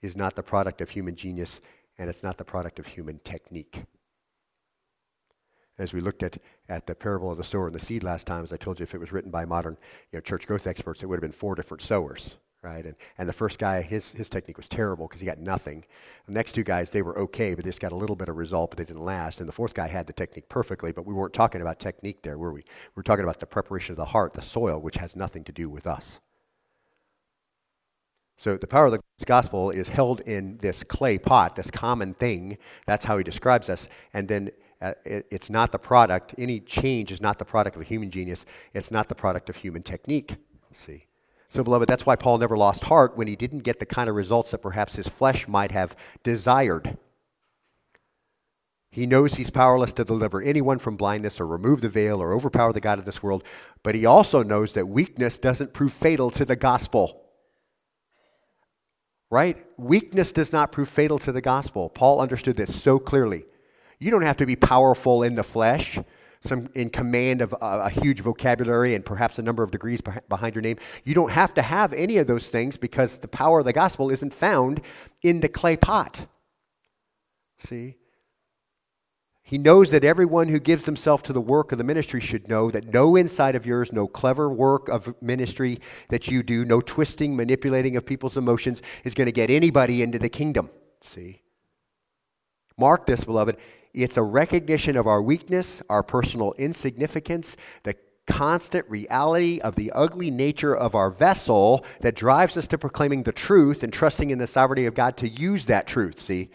[0.01, 1.61] is not the product of human genius,
[1.97, 3.85] and it's not the product of human technique
[5.77, 6.37] as we looked at,
[6.69, 8.83] at the parable of the sower and the seed last time, as I told you,
[8.83, 9.77] if it was written by modern
[10.11, 12.85] you know, church growth experts, it would have been four different sowers, right?
[12.85, 15.83] And, and the first guy, his, his technique was terrible because he got nothing.
[16.27, 18.37] The next two guys, they were okay, but they just got a little bit of
[18.37, 19.39] result, but they didn't last.
[19.39, 22.37] And the fourth guy had the technique perfectly, but we weren't talking about technique there,
[22.37, 22.61] were we?
[22.61, 25.51] We were talking about the preparation of the heart, the soil, which has nothing to
[25.51, 26.21] do with us.
[28.37, 32.57] So the power of the gospel is held in this clay pot, this common thing.
[32.87, 33.89] That's how he describes us.
[34.13, 37.81] And then uh, it, it's not the product, any change is not the product of
[37.81, 38.45] a human genius.
[38.73, 40.35] It's not the product of human technique.
[40.73, 41.05] See?
[41.53, 44.15] So, beloved, that's why Paul never lost heart when he didn't get the kind of
[44.15, 46.97] results that perhaps his flesh might have desired.
[48.89, 52.73] He knows he's powerless to deliver anyone from blindness or remove the veil or overpower
[52.73, 53.43] the God of this world,
[53.83, 57.21] but he also knows that weakness doesn't prove fatal to the gospel.
[59.29, 59.63] Right?
[59.77, 61.87] Weakness does not prove fatal to the gospel.
[61.87, 63.45] Paul understood this so clearly.
[63.99, 65.99] You don't have to be powerful in the flesh,
[66.43, 70.55] some in command of a, a huge vocabulary and perhaps a number of degrees behind
[70.55, 70.77] your name.
[71.03, 74.09] You don't have to have any of those things because the power of the gospel
[74.09, 74.81] isn't found
[75.21, 76.27] in the clay pot.
[77.59, 77.95] See?
[79.45, 82.71] He knows that everyone who gives themselves to the work of the ministry should know
[82.71, 85.79] that no inside of yours, no clever work of ministry
[86.09, 90.17] that you do, no twisting, manipulating of people's emotions is going to get anybody into
[90.17, 90.69] the kingdom.
[91.01, 91.41] See?
[92.77, 93.57] Mark this, beloved.
[93.93, 100.31] It's a recognition of our weakness, our personal insignificance, the constant reality of the ugly
[100.31, 104.47] nature of our vessel that drives us to proclaiming the truth and trusting in the
[104.47, 106.19] sovereignty of God to use that truth.
[106.19, 106.49] See?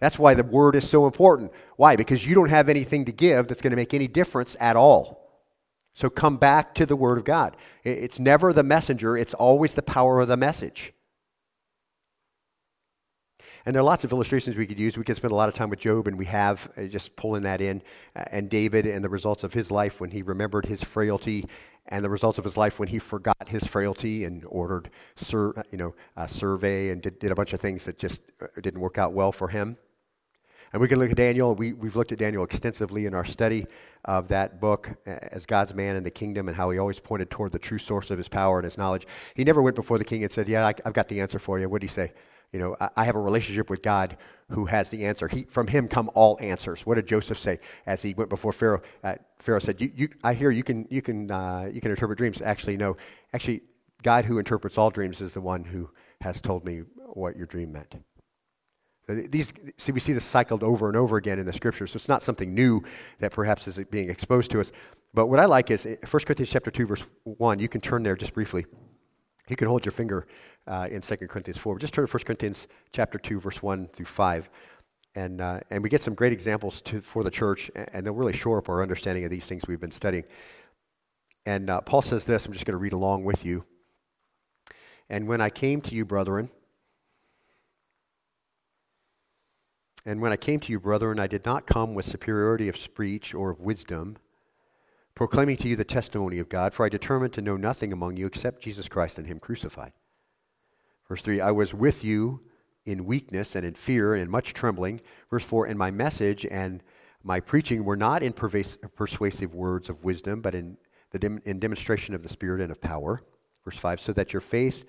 [0.00, 1.52] That's why the word is so important.
[1.76, 1.94] Why?
[1.94, 5.22] Because you don't have anything to give that's going to make any difference at all.
[5.94, 7.56] So come back to the word of God.
[7.84, 10.92] It's never the messenger, it's always the power of the message.
[13.64, 14.96] And there are lots of illustrations we could use.
[14.96, 17.42] We could spend a lot of time with Job, and we have uh, just pulling
[17.42, 17.82] that in,
[18.16, 21.46] uh, and David and the results of his life when he remembered his frailty,
[21.86, 25.62] and the results of his life when he forgot his frailty and ordered, sur- uh,
[25.70, 28.22] you know, a survey and did, did a bunch of things that just
[28.60, 29.76] didn't work out well for him.
[30.72, 31.54] And we can look at Daniel.
[31.54, 33.66] We, we've looked at Daniel extensively in our study
[34.06, 37.52] of that book as God's man in the kingdom and how he always pointed toward
[37.52, 39.06] the true source of his power and his knowledge.
[39.34, 41.58] He never went before the king and said, Yeah, I, have got the answer for
[41.58, 41.68] you.
[41.68, 42.12] What did he say?
[42.52, 44.18] You know, I, have a relationship with God
[44.50, 45.26] who has the answer.
[45.26, 46.84] He, from him come all answers.
[46.84, 48.82] What did Joseph say as he went before Pharaoh?
[49.02, 52.18] Uh, Pharaoh said, you, you, I hear you can, you, can, uh, you can interpret
[52.18, 52.42] dreams.
[52.42, 52.98] Actually, no.
[53.32, 53.62] Actually,
[54.02, 55.88] God who interprets all dreams is the one who
[56.20, 56.82] has told me
[57.14, 57.94] what your dream meant.
[59.08, 62.08] These, see, we see this cycled over and over again in the scriptures, so it's
[62.08, 62.82] not something new
[63.18, 64.70] that perhaps is being exposed to us.
[65.14, 67.58] But what I like is 1 Corinthians chapter 2, verse 1.
[67.58, 68.66] You can turn there just briefly.
[69.48, 70.26] You can hold your finger
[70.66, 71.78] uh, in 2 Corinthians 4.
[71.78, 74.50] Just turn to 1 Corinthians chapter 2, verse 1 through 5.
[75.14, 78.32] And, uh, and we get some great examples to, for the church, and they'll really
[78.32, 80.24] shore up our understanding of these things we've been studying.
[81.44, 83.64] And uh, Paul says this, I'm just going to read along with you.
[85.10, 86.48] And when I came to you, brethren,
[90.06, 93.34] and when I came to you, brethren, I did not come with superiority of speech
[93.34, 94.16] or of wisdom,
[95.14, 98.26] proclaiming to you the testimony of God, for I determined to know nothing among you
[98.26, 99.92] except Jesus Christ and Him crucified.
[101.08, 102.40] Verse 3 I was with you
[102.84, 105.00] in weakness and in fear and in much trembling.
[105.30, 106.82] Verse 4 And my message and
[107.22, 110.76] my preaching were not in persuasive words of wisdom, but in,
[111.10, 113.22] the dem- in demonstration of the Spirit and of power.
[113.64, 114.84] Verse 5 So that your faith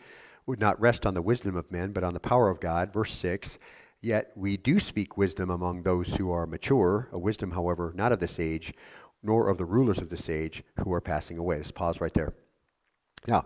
[0.45, 2.93] would not rest on the wisdom of men, but on the power of God.
[2.93, 3.59] Verse 6
[4.01, 8.19] Yet we do speak wisdom among those who are mature, a wisdom, however, not of
[8.19, 8.73] this age,
[9.23, 11.57] nor of the rulers of this age who are passing away.
[11.57, 12.33] Let's pause right there.
[13.25, 13.45] Now,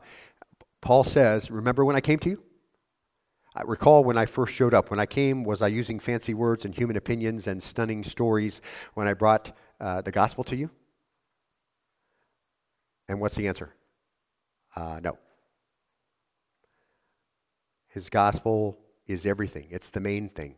[0.81, 2.43] Paul says, Remember when I came to you?
[3.55, 4.91] I recall when I first showed up.
[4.91, 8.61] When I came, was I using fancy words and human opinions and stunning stories
[8.93, 10.69] when I brought uh, the gospel to you?
[13.07, 13.73] And what's the answer?
[14.75, 15.17] Uh, no.
[17.87, 20.55] His gospel is everything, it's the main thing.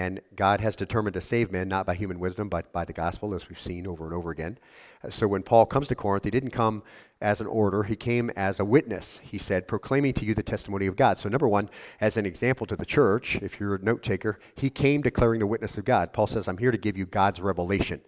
[0.00, 3.34] And God has determined to save men not by human wisdom, but by the gospel,
[3.34, 4.56] as we've seen over and over again.
[5.04, 6.82] Uh, so when Paul comes to Corinth, he didn't come
[7.20, 10.86] as an order, he came as a witness, he said, proclaiming to you the testimony
[10.86, 11.18] of God.
[11.18, 11.68] So, number one,
[12.00, 15.46] as an example to the church, if you're a note taker, he came declaring the
[15.46, 16.14] witness of God.
[16.14, 18.00] Paul says, I'm here to give you God's revelation.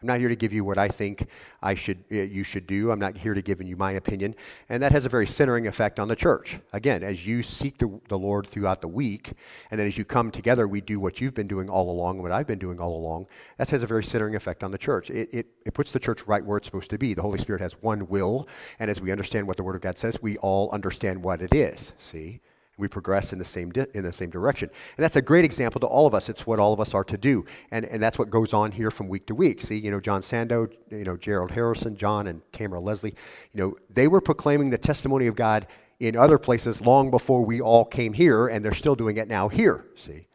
[0.00, 1.26] I'm not here to give you what I think
[1.60, 2.92] I should, uh, you should do.
[2.92, 4.36] I'm not here to give you my opinion.
[4.68, 6.60] And that has a very centering effect on the church.
[6.72, 9.32] Again, as you seek the, the Lord throughout the week,
[9.72, 12.30] and then as you come together, we do what you've been doing all along, what
[12.30, 13.26] I've been doing all along.
[13.56, 15.10] That has a very centering effect on the church.
[15.10, 17.12] It, it, it puts the church right where it's supposed to be.
[17.14, 18.46] The Holy Spirit has one will,
[18.78, 21.52] and as we understand what the Word of God says, we all understand what it
[21.52, 21.92] is.
[21.98, 22.40] See?
[22.78, 25.80] We progress in the same di- in the same direction, and that's a great example
[25.80, 26.28] to all of us.
[26.28, 28.90] It's what all of us are to do, and and that's what goes on here
[28.90, 29.60] from week to week.
[29.60, 33.14] See, you know, John Sando, you know, Gerald Harrison, John and Tamara Leslie,
[33.52, 35.66] you know, they were proclaiming the testimony of God
[35.98, 39.48] in other places long before we all came here, and they're still doing it now
[39.48, 39.86] here.
[39.96, 40.27] See,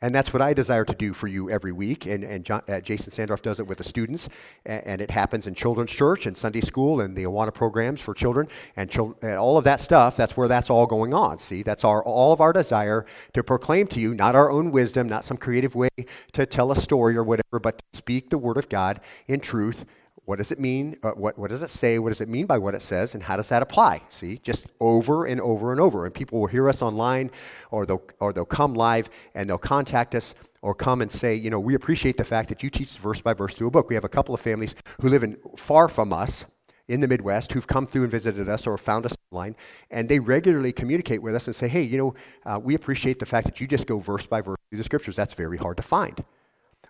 [0.00, 2.06] and that's what I desire to do for you every week.
[2.06, 4.28] And, and John, uh, Jason Sandorf does it with the students.
[4.64, 8.14] And, and, it happens in children's church and Sunday school and the Awana programs for
[8.14, 10.16] children and, chil- and all of that stuff.
[10.16, 11.40] That's where that's all going on.
[11.40, 15.08] See, that's our, all of our desire to proclaim to you, not our own wisdom,
[15.08, 15.88] not some creative way
[16.32, 19.84] to tell a story or whatever, but to speak the word of God in truth
[20.28, 20.94] what does it mean?
[21.02, 21.98] Uh, what, what does it say?
[21.98, 23.14] What does it mean by what it says?
[23.14, 24.02] And how does that apply?
[24.10, 26.04] See, just over and over and over.
[26.04, 27.30] And people will hear us online
[27.70, 31.48] or they'll, or they'll come live and they'll contact us or come and say, you
[31.48, 33.88] know, we appreciate the fact that you teach verse by verse through a book.
[33.88, 36.44] We have a couple of families who live in, far from us
[36.88, 39.56] in the Midwest who've come through and visited us or found us online,
[39.90, 42.14] and they regularly communicate with us and say, hey, you know,
[42.44, 45.16] uh, we appreciate the fact that you just go verse by verse through the scriptures.
[45.16, 46.22] That's very hard to find.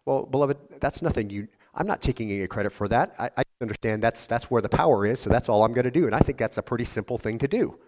[0.04, 1.48] Well, beloved, that's nothing you
[1.78, 3.14] I'm not taking any credit for that.
[3.20, 5.92] I, I understand that's, that's where the power is, so that's all I'm going to
[5.92, 6.06] do.
[6.06, 7.78] And I think that's a pretty simple thing to do.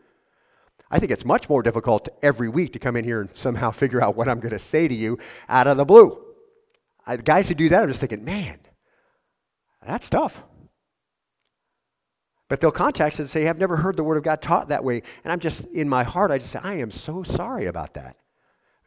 [0.93, 4.01] I think it's much more difficult every week to come in here and somehow figure
[4.01, 6.25] out what I'm going to say to you out of the blue.
[7.05, 8.59] I, the guys who do that, I'm just thinking, man,
[9.85, 10.41] that's tough.
[12.49, 14.85] But they'll contact us and say, I've never heard the Word of God taught that
[14.85, 15.03] way.
[15.25, 18.17] And I'm just, in my heart, I just say, I am so sorry about that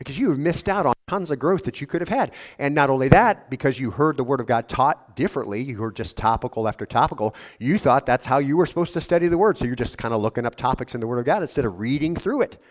[0.04, 2.32] because you have missed out on tons of growth that you could have had.
[2.60, 5.96] And not only that, because you heard the Word of God taught differently, you heard
[5.96, 9.58] just topical after topical, you thought that's how you were supposed to study the Word.
[9.58, 11.80] So you're just kind of looking up topics in the Word of God instead of
[11.80, 12.62] reading through it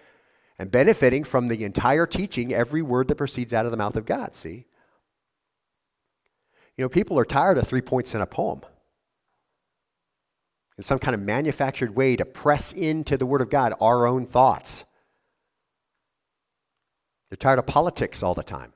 [0.58, 4.04] and benefiting from the entire teaching, every word that proceeds out of the mouth of
[4.04, 4.34] God.
[4.34, 4.66] See?
[6.76, 8.60] You know, people are tired of three points in a poem.
[10.76, 14.26] In some kind of manufactured way to press into the Word of God our own
[14.26, 14.84] thoughts.
[17.32, 18.74] They're tired of politics all the time.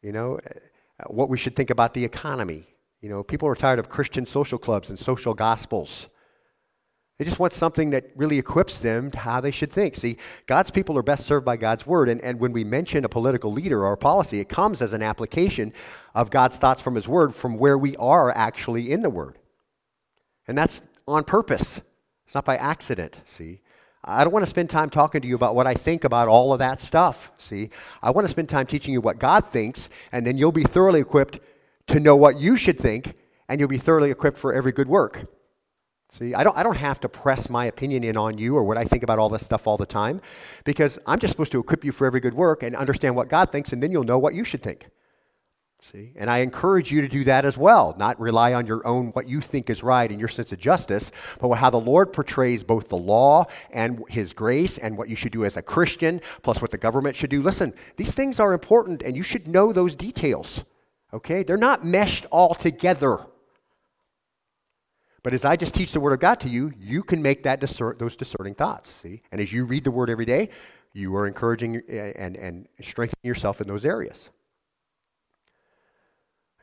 [0.00, 2.66] You know, uh, what we should think about the economy.
[3.02, 6.08] You know, people are tired of Christian social clubs and social gospels.
[7.18, 9.94] They just want something that really equips them to how they should think.
[9.94, 12.08] See, God's people are best served by God's word.
[12.08, 15.02] And, and when we mention a political leader or a policy, it comes as an
[15.02, 15.74] application
[16.14, 19.36] of God's thoughts from his word from where we are actually in the word.
[20.48, 21.82] And that's on purpose,
[22.24, 23.60] it's not by accident, see.
[24.02, 26.52] I don't want to spend time talking to you about what I think about all
[26.52, 27.30] of that stuff.
[27.36, 27.68] See,
[28.02, 31.00] I want to spend time teaching you what God thinks, and then you'll be thoroughly
[31.00, 31.38] equipped
[31.88, 33.14] to know what you should think,
[33.48, 35.26] and you'll be thoroughly equipped for every good work.
[36.12, 38.76] See, I don't, I don't have to press my opinion in on you or what
[38.76, 40.20] I think about all this stuff all the time
[40.64, 43.52] because I'm just supposed to equip you for every good work and understand what God
[43.52, 44.88] thinks, and then you'll know what you should think.
[45.82, 46.12] See?
[46.16, 49.26] And I encourage you to do that as well, not rely on your own what
[49.26, 52.88] you think is right and your sense of justice, but how the Lord portrays both
[52.88, 56.70] the law and his grace and what you should do as a Christian, plus what
[56.70, 57.42] the government should do.
[57.42, 60.64] Listen, these things are important and you should know those details.
[61.14, 61.42] Okay?
[61.42, 63.26] They're not meshed all together.
[65.22, 67.58] But as I just teach the Word of God to you, you can make that
[67.58, 68.90] discern, those discerning thoughts.
[68.90, 69.22] See?
[69.32, 70.50] And as you read the Word every day,
[70.92, 74.30] you are encouraging eh, and, and strengthening yourself in those areas.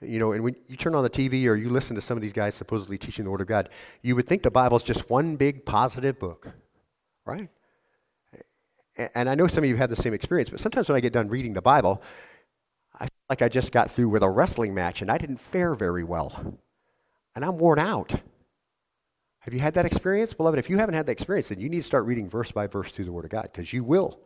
[0.02, 2.22] You know, and when you turn on the TV or you listen to some of
[2.22, 3.70] these guys supposedly teaching the Word of God,
[4.04, 6.48] you would think the Bible is just one big positive book,
[7.26, 7.50] right?
[9.16, 11.14] And I know some of you have the same experience, but sometimes when I get
[11.14, 12.02] done reading the Bible,
[12.94, 15.76] I feel like I just got through with a wrestling match and I didn't fare
[15.76, 16.58] very well.
[17.36, 18.12] And I'm worn out.
[19.40, 20.34] Have you had that experience?
[20.34, 22.68] Beloved, if you haven't had that experience, then you need to start reading verse by
[22.68, 24.20] verse through the Word of God because you will.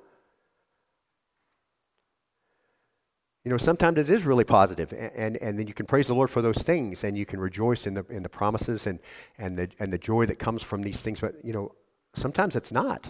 [3.44, 6.14] You know, sometimes it is really positive, and, and, and then you can praise the
[6.14, 9.00] Lord for those things, and you can rejoice in the, in the promises and,
[9.40, 11.20] and, the, and the joy that comes from these things.
[11.20, 11.74] But, you know,
[12.14, 13.10] sometimes it's not.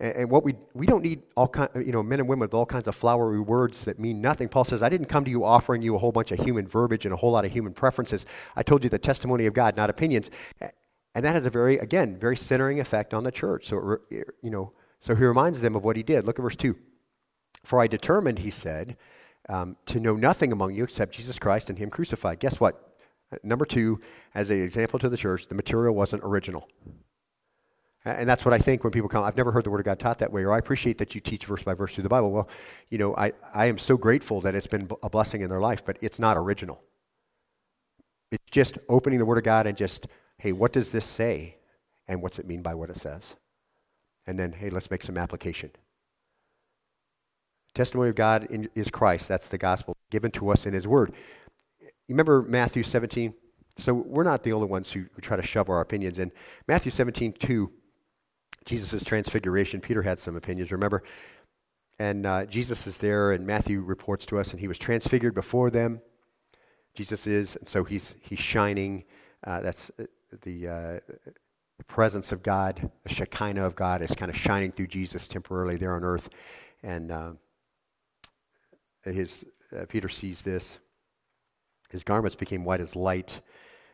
[0.00, 2.54] And, and what we, we don't need all kind, you know, men and women with
[2.54, 4.48] all kinds of flowery words that mean nothing.
[4.48, 7.04] Paul says, I didn't come to you offering you a whole bunch of human verbiage
[7.04, 8.26] and a whole lot of human preferences.
[8.56, 10.28] I told you the testimony of God, not opinions.
[10.60, 13.68] And that has a very, again, very centering effect on the church.
[13.68, 16.24] So, you know, so he reminds them of what he did.
[16.24, 16.76] Look at verse 2.
[17.64, 18.96] For I determined, he said,
[19.48, 22.40] um, to know nothing among you except Jesus Christ and Him crucified.
[22.40, 22.96] Guess what?
[23.42, 24.00] Number two,
[24.34, 26.68] as an example to the church, the material wasn't original.
[28.04, 29.24] And that's what I think when people come.
[29.24, 31.20] I've never heard the Word of God taught that way, or I appreciate that you
[31.20, 32.30] teach verse by verse through the Bible.
[32.30, 32.48] Well,
[32.88, 35.84] you know, I, I am so grateful that it's been a blessing in their life,
[35.84, 36.80] but it's not original.
[38.30, 40.06] It's just opening the Word of God and just,
[40.38, 41.56] hey, what does this say?
[42.06, 43.36] And what's it mean by what it says?
[44.26, 45.70] And then, hey, let's make some application.
[47.78, 49.28] Testimony of God in, is Christ.
[49.28, 51.12] That's the gospel given to us in His Word.
[51.80, 53.32] You remember Matthew 17?
[53.76, 56.32] So we're not the only ones who, who try to shove our opinions in.
[56.66, 57.70] Matthew 17, 2,
[58.64, 59.80] Jesus' transfiguration.
[59.80, 61.04] Peter had some opinions, remember?
[62.00, 65.70] And uh, Jesus is there, and Matthew reports to us, and he was transfigured before
[65.70, 66.00] them.
[66.96, 69.04] Jesus is, and so he's, he's shining.
[69.46, 70.04] Uh, that's uh,
[70.42, 70.98] the, uh,
[71.76, 75.76] the presence of God, the Shekinah of God is kind of shining through Jesus temporarily
[75.76, 76.28] there on earth.
[76.82, 77.32] And uh,
[79.04, 79.44] his,
[79.76, 80.78] uh, Peter sees this.
[81.90, 83.40] His garments became white as light,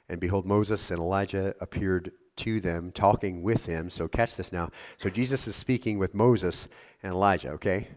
[0.09, 3.89] and behold, Moses and Elijah appeared to them, talking with him.
[3.91, 4.71] So catch this now.
[4.99, 6.69] So Jesus is speaking with Moses
[7.03, 7.89] and Elijah, okay?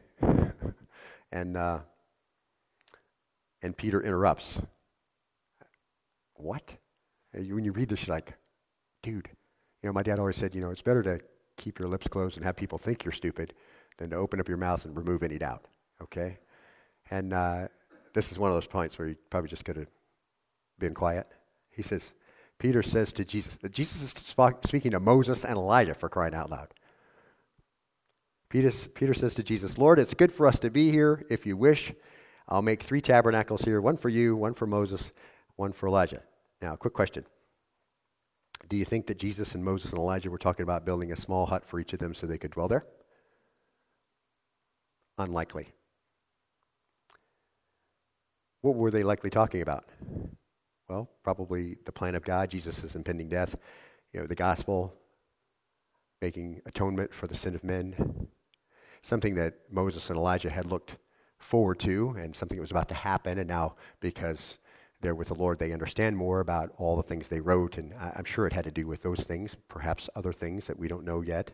[1.32, 1.80] and uh,
[3.62, 4.62] and Peter interrupts.
[6.36, 6.76] What?
[7.34, 8.34] When you read this, you're like,
[9.02, 9.30] dude.
[9.82, 11.20] You know, my dad always said, you know, it's better to
[11.56, 13.54] keep your lips closed and have people think you're stupid
[13.98, 15.66] than to open up your mouth and remove any doubt.
[16.02, 16.38] Okay?
[17.10, 17.68] And uh,
[18.14, 19.90] this is one of those points where you probably just could have
[20.80, 21.28] been quiet.
[21.70, 22.14] He says,
[22.60, 24.14] Peter says to Jesus, Jesus is
[24.64, 26.74] speaking to Moses and Elijah for crying out loud.
[28.50, 31.26] Peter, Peter says to Jesus, Lord, it's good for us to be here.
[31.30, 31.94] If you wish,
[32.48, 35.12] I'll make three tabernacles here one for you, one for Moses,
[35.58, 36.24] one for Elijah.
[36.62, 37.26] Now, quick question.
[38.70, 41.46] Do you think that Jesus and Moses and Elijah were talking about building a small
[41.46, 42.86] hut for each of them so they could dwell there?
[45.18, 45.68] Unlikely.
[48.62, 49.86] What were they likely talking about?
[50.90, 53.56] Well, probably the plan of God, Jesus' impending death,
[54.14, 54.94] you know, the gospel,
[56.22, 58.28] making atonement for the sin of men,
[59.02, 60.96] something that Moses and Elijah had looked
[61.40, 63.38] forward to and something that was about to happen.
[63.38, 64.58] And now, because
[65.02, 67.78] they're with the Lord, they understand more about all the things they wrote.
[67.78, 70.88] And I'm sure it had to do with those things, perhaps other things that we
[70.88, 71.52] don't know yet.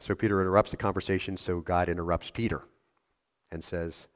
[0.00, 2.62] So Peter interrupts the conversation, so God interrupts Peter
[3.50, 4.08] and says,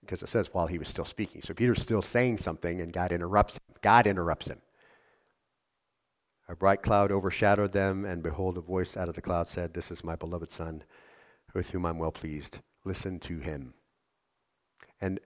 [0.00, 1.42] because it says while he was still speaking.
[1.42, 3.74] So Peter's still saying something, and God interrupts him.
[3.82, 4.60] God interrupts him.
[6.48, 9.90] A bright cloud overshadowed them, and behold, a voice out of the cloud said, This
[9.90, 10.82] is my beloved Son,
[11.54, 12.60] with whom I'm well pleased.
[12.84, 13.74] Listen to him.
[15.00, 15.20] And,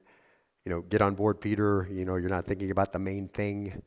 [0.65, 1.89] you know, get on board, Peter.
[1.91, 3.83] You know, you're not thinking about the main thing.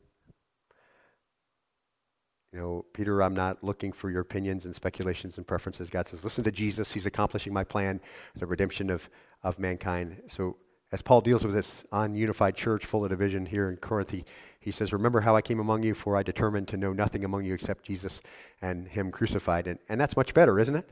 [2.52, 5.90] You know, Peter, I'm not looking for your opinions and speculations and preferences.
[5.90, 6.90] God says, listen to Jesus.
[6.90, 8.00] He's accomplishing my plan,
[8.34, 9.10] the redemption of,
[9.42, 10.22] of mankind.
[10.28, 10.56] So
[10.92, 14.24] as Paul deals with this ununified church full of division here in Corinth, he,
[14.60, 17.44] he says, Remember how I came among you, for I determined to know nothing among
[17.44, 18.20] you except Jesus
[18.62, 19.66] and Him crucified.
[19.66, 20.88] And, and that's much better, isn't it?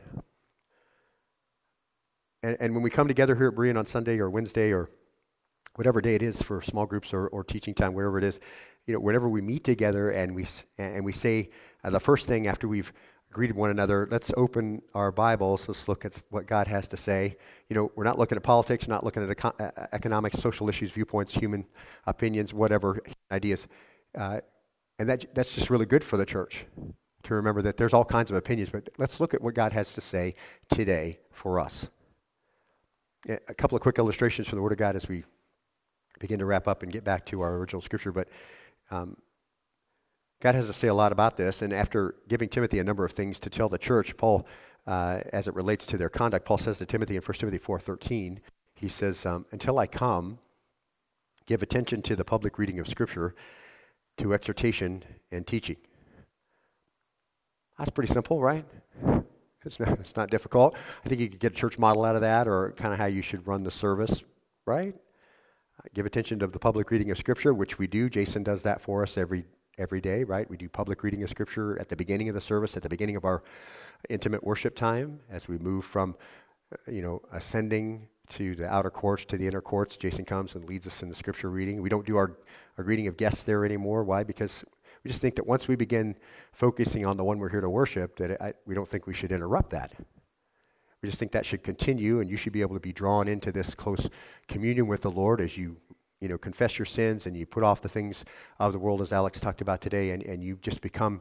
[2.43, 4.91] And, and when we come together here at Berean on Sunday or Wednesday or
[5.77, 8.41] whatever day it is for small groups or, or teaching time, wherever it is,
[8.87, 11.51] you know, whenever we meet together and we, and we say
[11.85, 12.93] uh, the first thing after we've
[13.35, 15.69] greeted one another, let's open our Bibles.
[15.69, 17.37] Let's look at what God has to say.
[17.69, 21.33] You know, we're not looking at politics, not looking at eco- economics, social issues, viewpoints,
[21.33, 21.67] human
[22.07, 23.67] opinions, whatever ideas.
[24.17, 24.41] Uh,
[25.01, 26.65] and that, that's just really good for the church
[27.25, 29.95] to remember that there's all kinds of opinions, but let's look at what God has
[29.95, 30.37] to say
[30.71, 31.89] today for us.
[33.29, 35.25] A couple of quick illustrations from the Word of God as we
[36.21, 38.13] begin to wrap up and get back to our original scripture.
[38.13, 38.29] But
[38.91, 39.17] um,
[40.41, 43.13] God has to say a lot about this, and after giving Timothy a number of
[43.13, 44.47] things to tell the church, Paul,
[44.87, 48.39] uh, as it relates to their conduct, Paul says to Timothy in 1 Timothy 4.13,
[48.75, 50.39] he says, um, Until I come,
[51.47, 53.35] give attention to the public reading of Scripture,
[54.19, 55.77] to exhortation and teaching.
[57.79, 58.65] That's pretty simple, right?
[59.65, 60.77] It's not, it's not difficult.
[61.05, 63.07] I think you could get a church model out of that, or kind of how
[63.07, 64.23] you should run the service,
[64.67, 64.95] right?
[65.95, 68.09] Give attention to the public reading of Scripture, which we do.
[68.09, 69.45] Jason does that for us every
[69.79, 70.49] every day, right?
[70.49, 73.17] We do public reading of Scripture at the beginning of the service, at the beginning
[73.17, 73.43] of our
[74.09, 76.17] intimate worship time, as we move from,
[76.73, 79.97] uh, you know, ascending to the outer courts, to the inner courts.
[79.97, 81.83] Jason comes and leads us in the scripture reading.
[81.83, 82.37] We don't do our,
[82.79, 84.05] our greeting of guests there anymore.
[84.05, 84.25] Why?
[84.25, 84.65] Because
[85.03, 86.17] we just think that once we begin
[86.53, 89.33] focusing on the one we're here to worship, that I, we don't think we should
[89.33, 89.93] interrupt that.
[91.03, 93.53] We just think that should continue, and you should be able to be drawn into
[93.53, 94.09] this close
[94.49, 95.77] communion with the Lord as you,
[96.25, 98.25] you know, confess your sins and you put off the things
[98.59, 101.21] of the world, as Alex talked about today, and, and you just become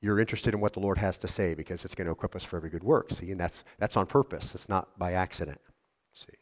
[0.00, 2.44] you're interested in what the Lord has to say because it's going to equip us
[2.44, 3.10] for every good work.
[3.10, 4.54] See, and that's that's on purpose.
[4.54, 5.60] It's not by accident.
[6.12, 6.34] See.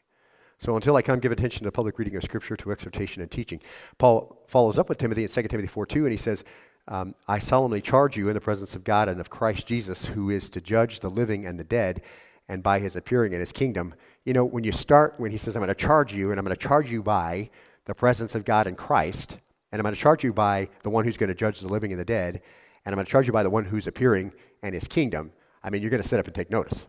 [0.59, 3.31] So until I come give attention to the public reading of Scripture, to exhortation and
[3.31, 3.59] teaching.
[3.97, 6.43] Paul follows up with Timothy in 2 Timothy 4 2, and he says,
[6.87, 10.29] um, I solemnly charge you in the presence of God and of Christ Jesus, who
[10.29, 12.03] is to judge the living and the dead,
[12.47, 13.95] and by his appearing in his kingdom.
[14.25, 16.45] You know, when you start, when he says, I'm going to charge you, and I'm
[16.45, 17.49] going to charge you by
[17.85, 19.37] the presence of God in Christ,
[19.71, 21.91] and I'm going to charge you by the one who's going to judge the living
[21.91, 22.41] and the dead,
[22.85, 25.31] and I'm going to charge you by the one who's appearing and his kingdom,
[25.63, 26.85] I mean, you're going to sit up and take notice,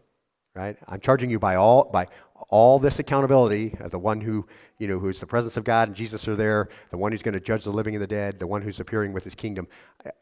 [0.55, 0.76] right?
[0.88, 2.09] I'm charging you by all, by
[2.49, 4.47] all this accountability of the one who,
[4.78, 7.34] you know, who's the presence of God and Jesus are there, the one who's going
[7.34, 9.68] to judge the living and the dead, the one who's appearing with his kingdom.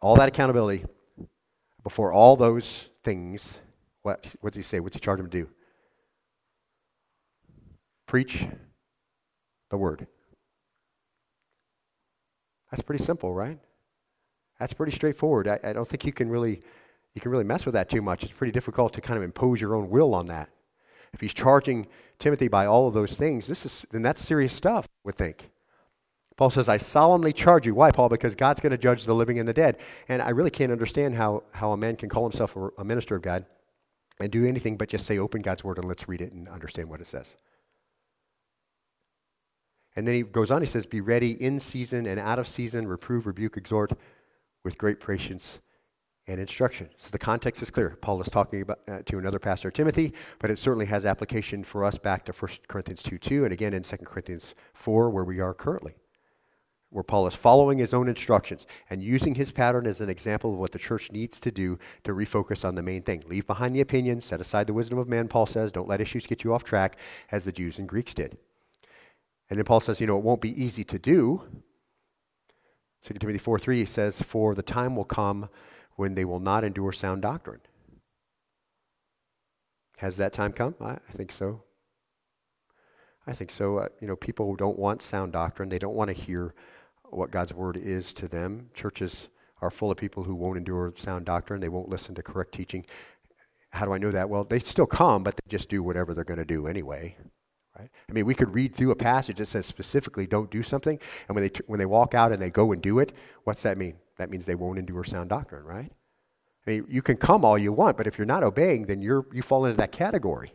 [0.00, 0.84] All that accountability
[1.82, 3.58] before all those things,
[4.02, 4.80] what, what's he say?
[4.80, 5.48] What's he charge him to do?
[8.06, 8.46] Preach
[9.70, 10.06] the word.
[12.72, 13.58] That's pretty simple, right?
[14.58, 15.46] That's pretty straightforward.
[15.46, 16.62] I, I don't think you can really
[17.14, 18.22] you can really mess with that too much.
[18.22, 20.48] It's pretty difficult to kind of impose your own will on that.
[21.12, 21.86] If he's charging
[22.18, 25.50] Timothy by all of those things, this is then that's serious stuff, I would think.
[26.38, 27.74] Paul says, I solemnly charge you.
[27.74, 28.08] Why, Paul?
[28.08, 29.76] Because God's going to judge the living and the dead.
[30.08, 33.14] And I really can't understand how, how a man can call himself a, a minister
[33.14, 33.44] of God
[34.18, 36.88] and do anything but just say, open God's word and let's read it and understand
[36.88, 37.36] what it says.
[39.95, 42.88] And then he goes on, he says, Be ready in season and out of season,
[42.88, 43.93] reprove, rebuke, exhort
[44.64, 45.61] with great patience
[46.26, 46.88] and instruction.
[46.99, 47.97] So the context is clear.
[48.01, 51.84] Paul is talking about, uh, to another pastor, Timothy, but it certainly has application for
[51.84, 55.40] us back to 1 Corinthians 2 2, and again in 2 Corinthians 4, where we
[55.40, 55.95] are currently,
[56.90, 60.59] where Paul is following his own instructions and using his pattern as an example of
[60.59, 63.24] what the church needs to do to refocus on the main thing.
[63.26, 65.72] Leave behind the opinions, set aside the wisdom of man, Paul says.
[65.72, 66.97] Don't let issues get you off track,
[67.32, 68.38] as the Jews and Greeks did.
[69.51, 71.43] And then Paul says, you know, it won't be easy to do
[73.03, 75.49] 2 Timothy 4 3 says, For the time will come
[75.97, 77.61] when they will not endure sound doctrine.
[79.99, 80.74] Has that time come?
[80.80, 81.62] I, I think so.
[83.26, 83.78] I think so.
[83.78, 85.68] Uh, you know, people don't want sound doctrine.
[85.68, 86.55] They don't want to hear
[87.11, 88.70] what God's word is to them.
[88.74, 89.28] Churches
[89.61, 91.61] are full of people who won't endure sound doctrine.
[91.61, 92.84] They won't listen to correct teaching.
[93.70, 94.28] How do I know that?
[94.28, 97.16] Well, they still come, but they just do whatever they're going to do anyway.
[97.78, 97.88] Right?
[98.08, 100.98] I mean, we could read through a passage that says specifically don't do something,
[101.28, 103.12] and when they, when they walk out and they go and do it,
[103.44, 103.96] what's that mean?
[104.18, 105.90] That means they won't endure sound doctrine, right?
[106.66, 109.26] I mean, you can come all you want, but if you're not obeying, then you're,
[109.32, 110.54] you fall into that category.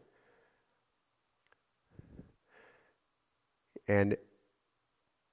[3.87, 4.15] And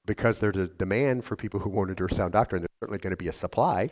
[0.07, 3.17] because there's a demand for people who won't endure sound doctrine, there's certainly going to
[3.17, 3.91] be a supply.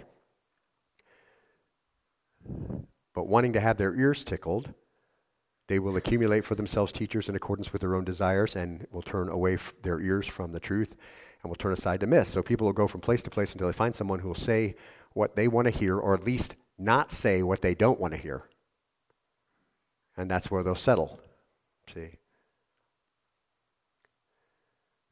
[3.14, 4.72] But wanting to have their ears tickled,
[5.68, 9.28] they will accumulate for themselves teachers in accordance with their own desires and will turn
[9.28, 10.94] away f- their ears from the truth
[11.42, 12.30] and will turn aside to myths.
[12.30, 14.74] So people will go from place to place until they find someone who will say
[15.12, 18.20] what they want to hear or at least not say what they don't want to
[18.20, 18.48] hear.
[20.16, 21.20] And that's where they'll settle.
[21.92, 22.18] See?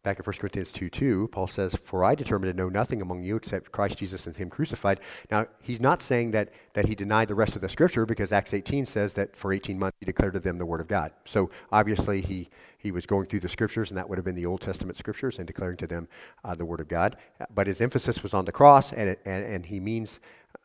[0.03, 3.23] Back in 1 Corinthians 2 2, Paul says, For I determined to know nothing among
[3.23, 5.01] you except Christ Jesus and Him crucified.
[5.31, 8.55] Now, he's not saying that, that he denied the rest of the scripture because Acts
[8.55, 11.13] 18 says that for 18 months he declared to them the Word of God.
[11.27, 12.49] So obviously he,
[12.79, 15.39] he was going through the scriptures, and that would have been the Old Testament scriptures,
[15.39, 16.09] and declaring to them
[16.45, 17.17] uh, the Word of God.
[17.55, 20.21] But his emphasis was on the cross, and, it, and, and he means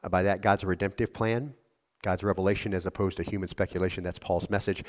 [0.09, 1.53] by that God's redemptive plan,
[2.01, 4.03] God's revelation as opposed to human speculation.
[4.03, 4.83] That's Paul's message.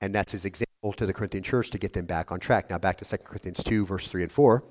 [0.00, 2.70] And that's his example to the Corinthian church to get them back on track.
[2.70, 4.64] Now, back to 2 Corinthians 2, verse 3 and 4.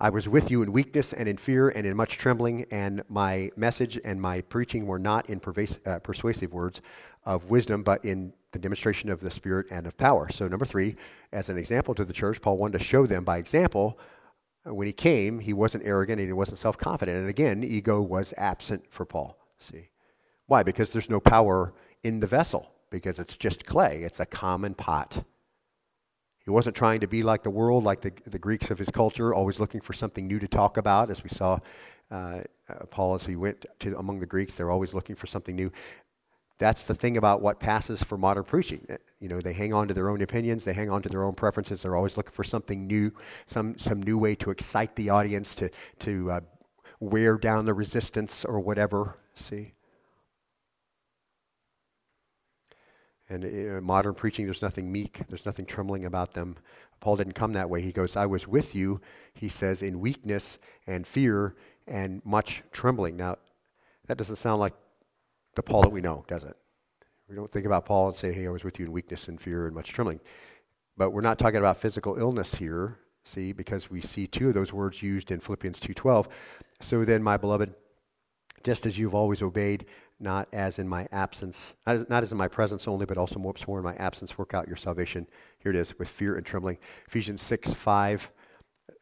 [0.00, 3.50] I was with you in weakness and in fear and in much trembling, and my
[3.56, 5.40] message and my preaching were not in
[5.86, 6.80] uh, persuasive words
[7.24, 10.30] of wisdom, but in the demonstration of the Spirit and of power.
[10.30, 10.94] So, number three,
[11.32, 13.98] as an example to the church, Paul wanted to show them by example
[14.64, 17.18] uh, when he came, he wasn't arrogant and he wasn't self confident.
[17.18, 19.36] And again, ego was absent for Paul.
[19.58, 19.88] See?
[20.46, 20.62] Why?
[20.62, 21.74] Because there's no power
[22.04, 25.24] in the vessel because it's just clay, it's a common pot.
[26.44, 29.34] He wasn't trying to be like the world, like the, the Greeks of his culture,
[29.34, 31.58] always looking for something new to talk about, as we saw
[32.10, 32.40] uh,
[32.90, 34.56] Paul as he went to among the Greeks.
[34.56, 35.70] They're always looking for something new.
[36.58, 38.84] That's the thing about what passes for modern preaching.
[38.90, 41.22] Uh, you know, they hang on to their own opinions, they hang on to their
[41.22, 41.82] own preferences.
[41.82, 43.12] They're always looking for something new,
[43.46, 45.70] some some new way to excite the audience, to
[46.00, 46.40] to uh,
[47.00, 49.18] wear down the resistance or whatever.
[49.34, 49.74] See,
[53.30, 56.56] And in modern preaching, there's nothing meek, there's nothing trembling about them.
[57.00, 57.82] Paul didn't come that way.
[57.82, 59.00] He goes, I was with you,
[59.34, 61.54] he says, in weakness and fear
[61.86, 63.16] and much trembling.
[63.16, 63.36] Now,
[64.06, 64.74] that doesn't sound like
[65.54, 66.56] the Paul that we know, does it?
[67.28, 69.40] We don't think about Paul and say, hey, I was with you in weakness and
[69.40, 70.20] fear and much trembling.
[70.96, 74.72] But we're not talking about physical illness here, see, because we see two of those
[74.72, 76.26] words used in Philippians 2.12.
[76.80, 77.74] So then, my beloved,
[78.64, 79.86] just as you've always obeyed,
[80.20, 83.38] not as in my absence, not as, not as in my presence only, but also
[83.38, 85.26] more, more in my absence, work out your salvation.
[85.60, 86.78] Here it is, with fear and trembling.
[87.06, 88.30] Ephesians 6, 5,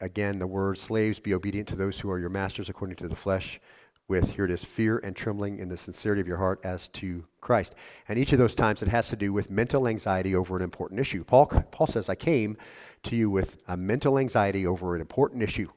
[0.01, 3.17] again, the word, slaves, be obedient to those who are your masters according to the
[3.17, 3.61] flesh,
[4.09, 7.25] with, here it is, fear and trembling in the sincerity of your heart as to
[7.41, 7.75] Christ.
[8.09, 11.01] And each of those times it has to do with mental anxiety over an important
[11.01, 11.25] issue.
[11.25, 12.57] Paul, Paul says, I came
[13.05, 15.69] to you with a mental anxiety over an important issue.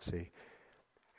[0.00, 0.31] See?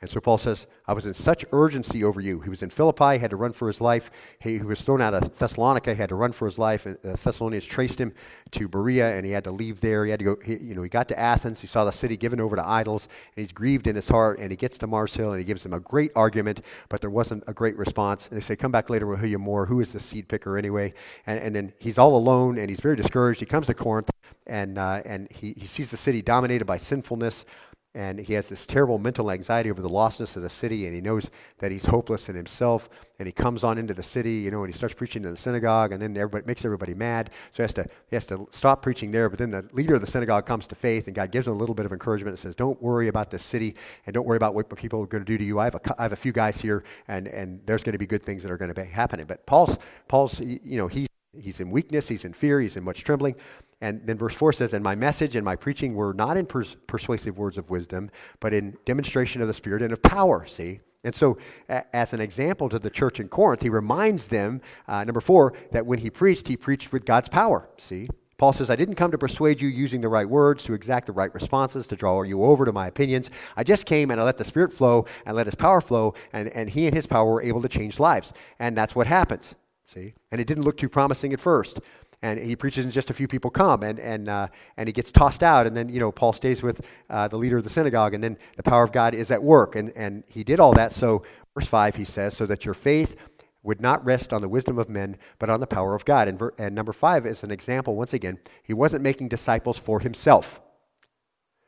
[0.00, 2.40] And so Paul says, I was in such urgency over you.
[2.40, 4.10] He was in Philippi, had to run for his life.
[4.38, 6.84] He, was thrown out of Thessalonica, he had to run for his life.
[6.84, 8.12] And the Thessalonians traced him
[8.50, 10.04] to Berea, and he had to leave there.
[10.04, 11.60] He had to go, he, you know, he got to Athens.
[11.60, 14.38] He saw the city given over to idols, and he's grieved in his heart.
[14.40, 17.08] And he gets to Mars Hill, and he gives them a great argument, but there
[17.08, 18.28] wasn't a great response.
[18.28, 19.64] And they say, Come back later, we'll hear you more.
[19.64, 20.92] Who is the seed picker anyway?
[21.26, 23.40] And, and then he's all alone, and he's very discouraged.
[23.40, 24.10] He comes to Corinth,
[24.46, 27.46] and, uh, and he, he sees the city dominated by sinfulness
[27.94, 31.00] and he has this terrible mental anxiety over the lostness of the city, and he
[31.00, 32.88] knows that he's hopeless in himself.
[33.20, 35.36] And he comes on into the city, you know, and he starts preaching in the
[35.36, 37.30] synagogue, and then everybody makes everybody mad.
[37.52, 39.28] So he has to he has to stop preaching there.
[39.28, 41.56] But then the leader of the synagogue comes to faith, and God gives him a
[41.56, 43.76] little bit of encouragement and says, "Don't worry about this city,
[44.06, 45.60] and don't worry about what people are going to do to you.
[45.60, 48.06] I have a I have a few guys here, and and there's going to be
[48.06, 49.78] good things that are going to be happening." But Paul's
[50.08, 51.06] Paul's you know he's
[51.40, 53.36] he's in weakness, he's in fear, he's in much trembling.
[53.80, 56.76] And then verse 4 says, And my message and my preaching were not in pers-
[56.86, 58.10] persuasive words of wisdom,
[58.40, 60.46] but in demonstration of the Spirit and of power.
[60.46, 60.80] See?
[61.04, 61.36] And so,
[61.68, 65.52] a- as an example to the church in Corinth, he reminds them, uh, number four,
[65.72, 67.68] that when he preached, he preached with God's power.
[67.76, 68.08] See?
[68.36, 71.12] Paul says, I didn't come to persuade you using the right words, to exact the
[71.12, 73.30] right responses, to draw you over to my opinions.
[73.56, 76.48] I just came and I let the Spirit flow and let his power flow, and,
[76.48, 78.32] and he and his power were able to change lives.
[78.58, 79.54] And that's what happens.
[79.86, 80.14] See?
[80.30, 81.80] And it didn't look too promising at first.
[82.22, 83.82] And he preaches and just a few people come.
[83.82, 85.66] And, and, uh, and he gets tossed out.
[85.66, 86.80] And then you know paul stays with
[87.10, 88.14] uh, the leader of the synagogue.
[88.14, 89.76] And then the power of god is at work.
[89.76, 90.92] And, and he did all that.
[90.92, 91.22] So
[91.54, 93.16] verse 5 he says so that your faith
[93.62, 96.28] would not rest on the wisdom of men but on the power of god.
[96.28, 100.00] And, ver- and number 5 is an example once again he wasn't making disciples for
[100.00, 100.60] himself.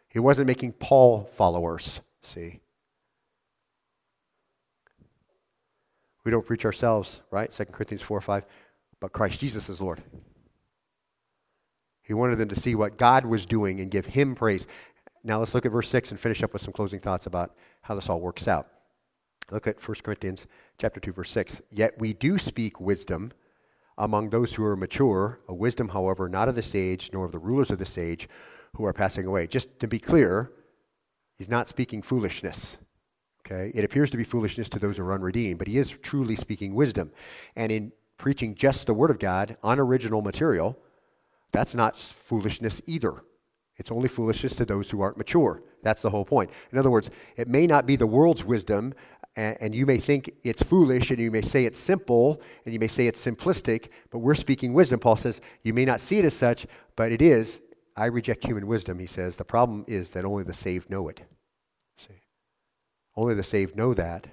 [0.08, 2.00] He wasn't making paul followers.
[2.22, 2.60] See
[6.26, 8.44] we don't preach ourselves right 2 corinthians 4 5
[9.00, 10.02] but christ jesus is lord
[12.06, 14.68] he wanted them to see what God was doing and give him praise.
[15.24, 17.96] Now let's look at verse 6 and finish up with some closing thoughts about how
[17.96, 18.68] this all works out.
[19.50, 20.46] Look at 1 Corinthians
[20.78, 21.62] chapter 2 verse 6.
[21.72, 23.32] Yet we do speak wisdom
[23.98, 27.40] among those who are mature, a wisdom however not of this age nor of the
[27.40, 28.28] rulers of this age
[28.76, 29.48] who are passing away.
[29.48, 30.52] Just to be clear,
[31.38, 32.76] he's not speaking foolishness.
[33.46, 33.70] Okay?
[33.74, 36.74] It appears to be foolishness to those who are unredeemed, but he is truly speaking
[36.74, 37.12] wisdom.
[37.54, 40.76] And in preaching just the word of God, unoriginal material,
[41.52, 43.22] that's not foolishness either.
[43.76, 45.62] It's only foolishness to those who aren't mature.
[45.82, 46.50] That's the whole point.
[46.72, 48.94] In other words, it may not be the world's wisdom,
[49.36, 52.80] and, and, you may think it's foolish, and you may say it's simple, and you
[52.80, 54.98] may say it's simplistic, but we're speaking wisdom.
[54.98, 56.66] Paul says, You may not see it as such,
[56.96, 57.60] but it is.
[57.96, 59.36] I reject human wisdom, he says.
[59.36, 61.20] The problem is that only the saved know it.
[61.98, 62.14] See?
[63.16, 64.26] Only the saved know that.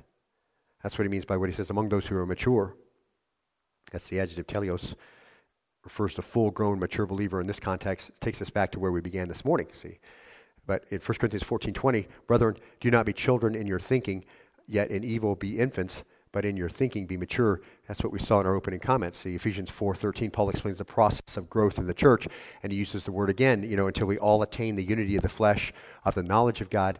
[0.81, 2.75] That's what he means by what he says, among those who are mature.
[3.91, 4.95] That's the adjective teleos
[5.84, 8.09] refers to full grown, mature believer in this context.
[8.09, 9.99] It takes us back to where we began this morning, see.
[10.65, 14.23] But in 1 Corinthians 14 20, brethren, do not be children in your thinking,
[14.65, 17.61] yet in evil be infants, but in your thinking be mature.
[17.88, 19.19] That's what we saw in our opening comments.
[19.19, 22.27] See, Ephesians 4 13, Paul explains the process of growth in the church,
[22.63, 25.21] and he uses the word again, you know, until we all attain the unity of
[25.21, 25.73] the flesh,
[26.05, 26.99] of the knowledge of God,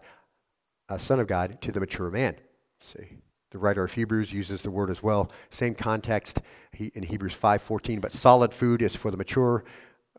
[0.90, 2.36] uh, Son of God, to the mature man.
[2.80, 3.20] See.
[3.54, 5.30] The writer of Hebrews uses the word as well.
[5.52, 6.42] Same context
[6.74, 9.64] in Hebrews 5:14, but solid food is for the mature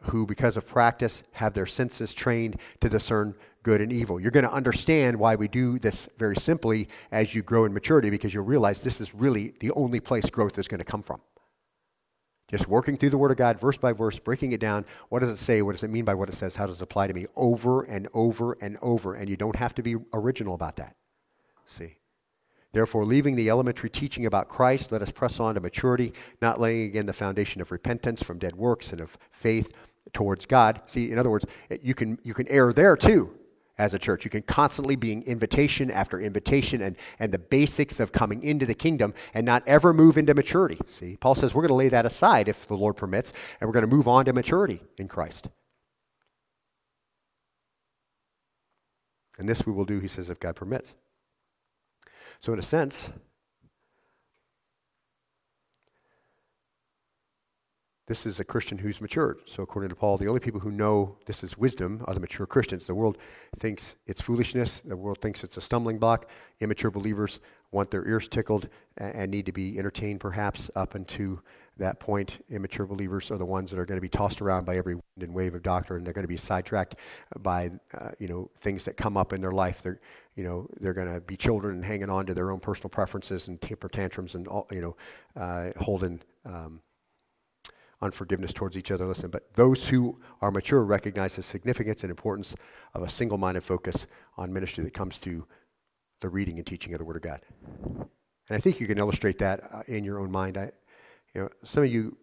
[0.02, 3.34] who because of practice have their senses trained to discern
[3.64, 4.20] good and evil.
[4.20, 8.08] You're going to understand why we do this very simply as you grow in maturity
[8.08, 11.20] because you'll realize this is really the only place growth is going to come from.
[12.55, 14.84] Just working through the Word of God, verse by verse, breaking it down.
[15.09, 15.61] What does it say?
[15.61, 16.55] What does it mean by what it says?
[16.55, 17.26] How does it apply to me?
[17.34, 19.16] Over and over and over.
[19.16, 20.94] And you don't have to be original about that.
[21.66, 21.96] See?
[22.70, 26.82] Therefore, leaving the elementary teaching about Christ, let us press on to maturity, not laying
[26.82, 29.72] again the foundation of repentance from dead works and of faith
[30.12, 30.80] towards God.
[30.86, 31.46] See, in other words,
[31.82, 33.36] you can, you can err there too.
[33.79, 34.25] As a church.
[34.25, 38.75] You can constantly be invitation after invitation and, and the basics of coming into the
[38.75, 40.79] kingdom and not ever move into maturity.
[40.87, 43.75] See, Paul says we're going to lay that aside if the Lord permits, and we're
[43.75, 45.49] going to move on to maturity in Christ.
[49.39, 50.95] And this we will do, he says, if God permits.
[52.41, 53.11] So, in a sense,
[58.07, 59.38] this is a Christian who's matured.
[59.46, 62.46] So, according to Paul, the only people who know this is wisdom are the mature
[62.46, 62.86] Christians.
[62.86, 63.16] The world
[63.57, 66.28] thinks it's foolishness, the world thinks it's a stumbling block.
[66.61, 67.40] Immature believers
[67.72, 71.40] want their ears tickled and need to be entertained, perhaps, up into
[71.78, 72.44] that point.
[72.50, 75.22] Immature believers are the ones that are going to be tossed around by every wind
[75.22, 76.05] and wave of doctrine.
[76.05, 76.96] They're going to be sidetracked
[77.40, 79.80] by uh, you know things that come up in their life.
[79.82, 80.00] They're
[80.36, 83.48] you know they're going to be children and hanging on to their own personal preferences
[83.48, 84.96] and temper tantrums and all, you know
[85.40, 86.20] uh, holding.
[86.44, 86.80] Um,
[88.05, 89.07] unforgiveness towards each other.
[89.07, 92.55] Listen, but those who are mature recognize the significance and importance
[92.92, 95.46] of a single minded focus on ministry that comes to
[96.20, 97.40] the reading and teaching of the Word of God.
[98.48, 100.59] And I think you can illustrate that uh, in your own mind.
[100.59, 100.70] I,
[101.34, 102.16] you know, some of you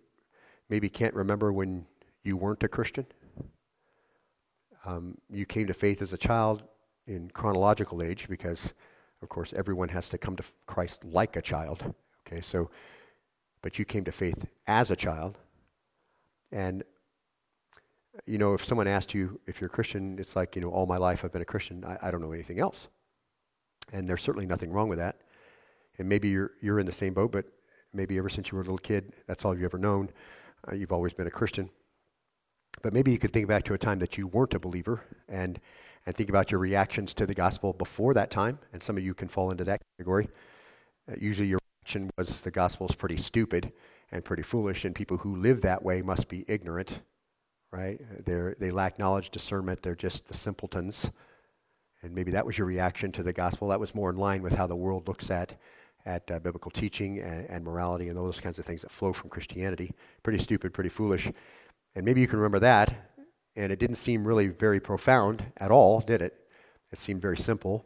[0.69, 1.85] maybe can't remember when
[2.23, 3.05] you weren't a Christian.
[4.85, 6.63] Um, you came to faith as a child
[7.07, 8.73] in chronological age because,
[9.21, 11.93] of course, everyone has to come to Christ like a child.
[12.25, 12.69] Okay, so,
[13.61, 15.37] but you came to faith as a child.
[16.51, 16.83] And,
[18.25, 20.85] you know, if someone asked you if you're a Christian, it's like, you know, all
[20.85, 21.83] my life I've been a Christian.
[21.85, 22.87] I, I don't know anything else.
[23.93, 25.17] And there's certainly nothing wrong with that.
[25.97, 27.45] And maybe you're, you're in the same boat, but
[27.93, 30.09] maybe ever since you were a little kid, that's all you've ever known.
[30.69, 31.69] Uh, you've always been a Christian.
[32.81, 35.59] But maybe you could think back to a time that you weren't a believer and,
[36.05, 38.59] and think about your reactions to the gospel before that time.
[38.73, 40.29] And some of you can fall into that category.
[41.09, 43.73] Uh, usually your reaction was the gospel is pretty stupid
[44.11, 47.01] and pretty foolish, and people who live that way must be ignorant,
[47.71, 47.99] right?
[48.25, 51.11] they they lack knowledge, discernment, they're just the simpletons.
[52.03, 53.67] And maybe that was your reaction to the gospel.
[53.67, 55.57] That was more in line with how the world looks at
[56.05, 59.29] at uh, biblical teaching and, and, morality and those kinds of things that flow from
[59.29, 59.91] Christianity.
[60.23, 61.31] Pretty stupid, pretty foolish.
[61.95, 63.11] And maybe you can remember that.
[63.55, 66.33] And it didn't seem really very profound at all, did it?
[66.91, 67.85] It seemed very simple.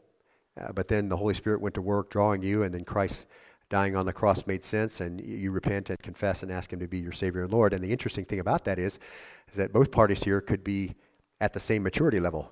[0.60, 3.26] Uh, but then the Holy Spirit went to work drawing you, and then Christ
[3.70, 6.88] dying on the cross made sense, and you repent and confess and ask Him to
[6.88, 7.74] be your Savior and Lord.
[7.74, 9.00] And the interesting thing about that is,
[9.50, 10.96] is that both parties here could be
[11.42, 12.52] at the same maturity level.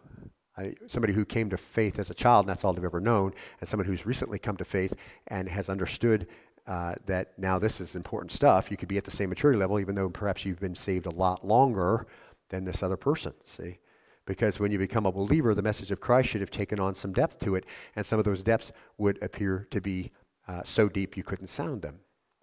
[0.58, 3.34] I, somebody who came to faith as a child, and that's all they've ever known,
[3.60, 4.96] and someone who's recently come to faith
[5.28, 6.28] and has understood
[6.68, 9.80] uh, that now this is important stuff, you could be at the same maturity level,
[9.80, 12.08] even though perhaps you've been saved a lot longer
[12.50, 13.34] than this other person.
[13.46, 13.80] See?
[14.26, 17.12] Because when you become a believer, the message of Christ should have taken on some
[17.12, 20.12] depth to it, and some of those depths would appear to be
[20.48, 22.00] uh, so deep you couldn't sound them.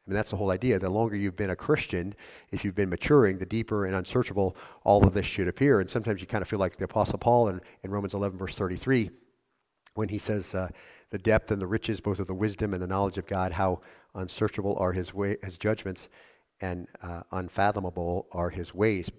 [0.06, 0.78] I mean, that's the whole idea.
[0.78, 2.14] The longer you've been a Christian,
[2.50, 5.80] if you've been maturing, the deeper and unsearchable all of this should appear.
[5.80, 8.54] And sometimes you kind of feel like the Apostle Paul in, in Romans 11, verse
[8.54, 9.10] 33,
[9.94, 10.68] when he says, uh,
[11.10, 13.82] The depth and the riches, both of the wisdom and the knowledge of God, how
[14.14, 16.08] unsearchable are his, way, his judgments
[16.60, 19.10] and uh, unfathomable are his ways.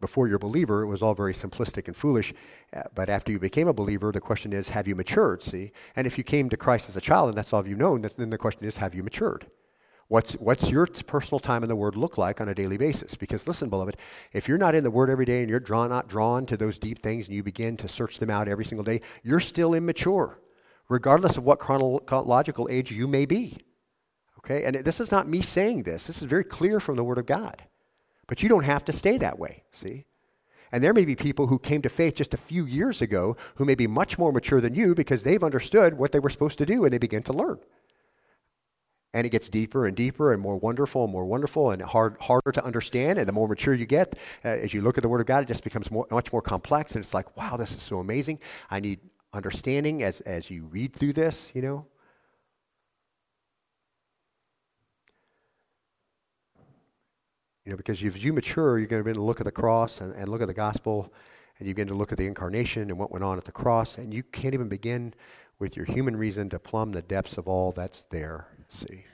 [0.00, 2.34] Before you're a believer, it was all very simplistic and foolish.
[2.74, 5.42] Uh, but after you became a believer, the question is, have you matured?
[5.42, 5.72] See?
[5.96, 8.30] And if you came to Christ as a child and that's all you've known, then
[8.30, 9.46] the question is, have you matured?
[10.08, 13.14] What's, what's your personal time in the Word look like on a daily basis?
[13.14, 13.96] Because listen, beloved,
[14.32, 16.78] if you're not in the Word every day and you're drawn, not drawn to those
[16.78, 20.38] deep things and you begin to search them out every single day, you're still immature,
[20.90, 23.56] regardless of what chronological age you may be.
[24.38, 24.64] Okay?
[24.64, 26.06] And this is not me saying this.
[26.06, 27.62] This is very clear from the Word of God.
[28.26, 30.04] But you don't have to stay that way, see?
[30.72, 33.64] And there may be people who came to faith just a few years ago who
[33.64, 36.66] may be much more mature than you because they've understood what they were supposed to
[36.66, 37.58] do and they begin to learn
[39.14, 42.50] and it gets deeper and deeper and more wonderful and more wonderful and hard, harder
[42.52, 43.18] to understand.
[43.18, 45.44] And the more mature you get, uh, as you look at the Word of God,
[45.44, 46.96] it just becomes more, much more complex.
[46.96, 48.40] And it's like, wow, this is so amazing.
[48.70, 48.98] I need
[49.32, 51.86] understanding as, as you read through this, you know.
[57.64, 60.00] You know, because as you mature, you're going to begin to look at the cross
[60.00, 61.12] and, and look at the gospel,
[61.58, 63.96] and you begin to look at the incarnation and what went on at the cross,
[63.96, 65.14] and you can't even begin
[65.58, 68.48] with your human reason to plumb the depths of all that's there.
[68.68, 69.04] See?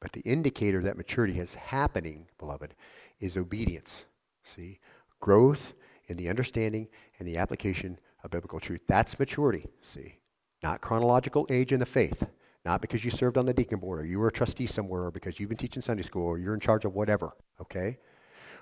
[0.00, 2.74] But the indicator that maturity is happening, beloved,
[3.20, 4.04] is obedience.
[4.42, 4.80] See?
[5.20, 5.74] Growth
[6.08, 6.88] in the understanding
[7.18, 8.80] and the application of biblical truth.
[8.88, 9.66] That's maturity.
[9.82, 10.16] See?
[10.62, 12.26] Not chronological age in the faith.
[12.64, 15.10] Not because you served on the deacon board or you were a trustee somewhere or
[15.10, 17.32] because you've been teaching Sunday school or you're in charge of whatever.
[17.60, 17.98] Okay?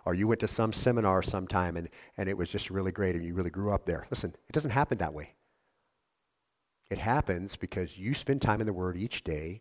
[0.05, 3.25] Or you went to some seminar sometime and, and it was just really great and
[3.25, 4.07] you really grew up there.
[4.11, 5.35] Listen, it doesn't happen that way.
[6.91, 9.61] It happens because you spend time in the Word each day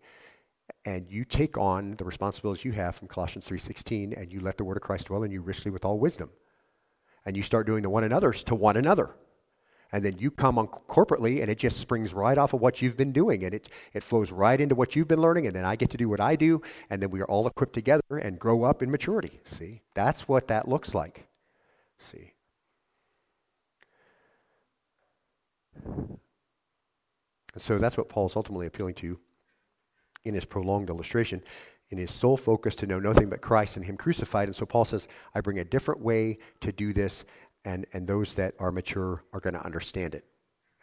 [0.86, 4.64] and you take on the responsibilities you have from Colossians 3.16 and you let the
[4.64, 6.32] Word of Christ dwell in you richly with all wisdom.
[7.26, 9.12] And you start doing the one another's to one another.
[9.94, 12.96] And then you come on corporately, and it just springs right off of what you've
[12.96, 15.76] been doing, and it, it flows right into what you've been learning, and then I
[15.76, 18.64] get to do what I do, and then we are all equipped together and grow
[18.64, 19.42] up in maturity.
[19.44, 19.82] See?
[19.94, 21.28] That's what that looks like.
[21.98, 22.34] See?
[27.58, 29.20] So that's what Paul's ultimately appealing to
[30.24, 31.44] in his prolonged illustration,
[31.90, 34.48] in his sole focus to know nothing but Christ and Him crucified.
[34.48, 37.26] And so Paul says, I bring a different way to do this,
[37.66, 40.26] and, and those that are mature are going to understand it,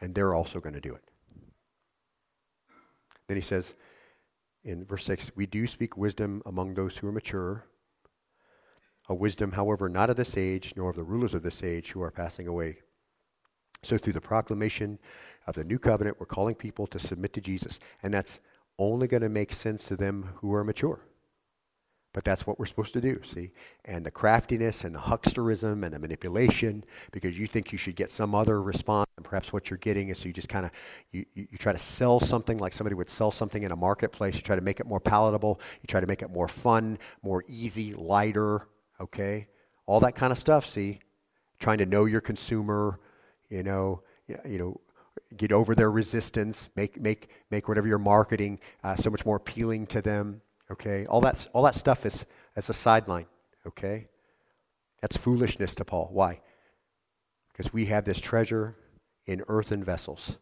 [0.01, 1.03] and they're also going to do it.
[3.27, 3.75] Then he says
[4.65, 7.67] in verse 6 We do speak wisdom among those who are mature,
[9.09, 12.03] a wisdom, however, not of this age, nor of the rulers of this age who
[12.03, 12.79] are passing away.
[13.83, 14.99] So, through the proclamation
[15.47, 17.81] of the new covenant, we're calling people to submit to Jesus.
[18.03, 18.41] And that's
[18.79, 21.01] only going to make sense to them who are mature.
[22.19, 23.53] But that's what we're supposed to do, see?
[23.85, 28.11] And the craftiness and the hucksterism and the manipulation, because you think you should get
[28.11, 30.73] some other response, and perhaps what you're getting is so you just kind of,
[31.13, 34.35] you, you, you, try to sell something like somebody would sell something in a marketplace.
[34.35, 35.61] You try to make it more palatable.
[35.81, 38.67] You try to make it more fun, more easy, lighter,
[39.01, 39.47] okay?
[39.87, 40.99] All that kind of stuff, see?
[41.61, 42.99] Trying to know your consumer,
[43.49, 44.03] you know,
[44.45, 44.81] you know,
[45.37, 49.87] get over their resistance, make, make, make whatever you're marketing uh, so much more appealing
[49.87, 50.43] to them.
[50.71, 51.07] Okay?
[51.07, 53.27] All, that's, all that stuff is as a sideline.
[53.67, 54.09] Okay?
[55.01, 56.09] That's foolishness to Paul.
[56.13, 56.41] Why?
[57.53, 58.77] Because we have this treasure
[59.27, 60.37] in earthen vessels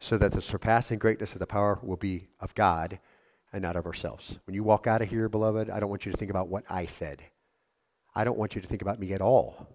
[0.00, 2.98] so that the surpassing greatness of the power will be of God
[3.52, 4.38] and not of ourselves.
[4.46, 6.64] When you walk out of here, beloved, I don't want you to think about what
[6.68, 7.22] I said.
[8.14, 9.68] I don't want you to think about me at all.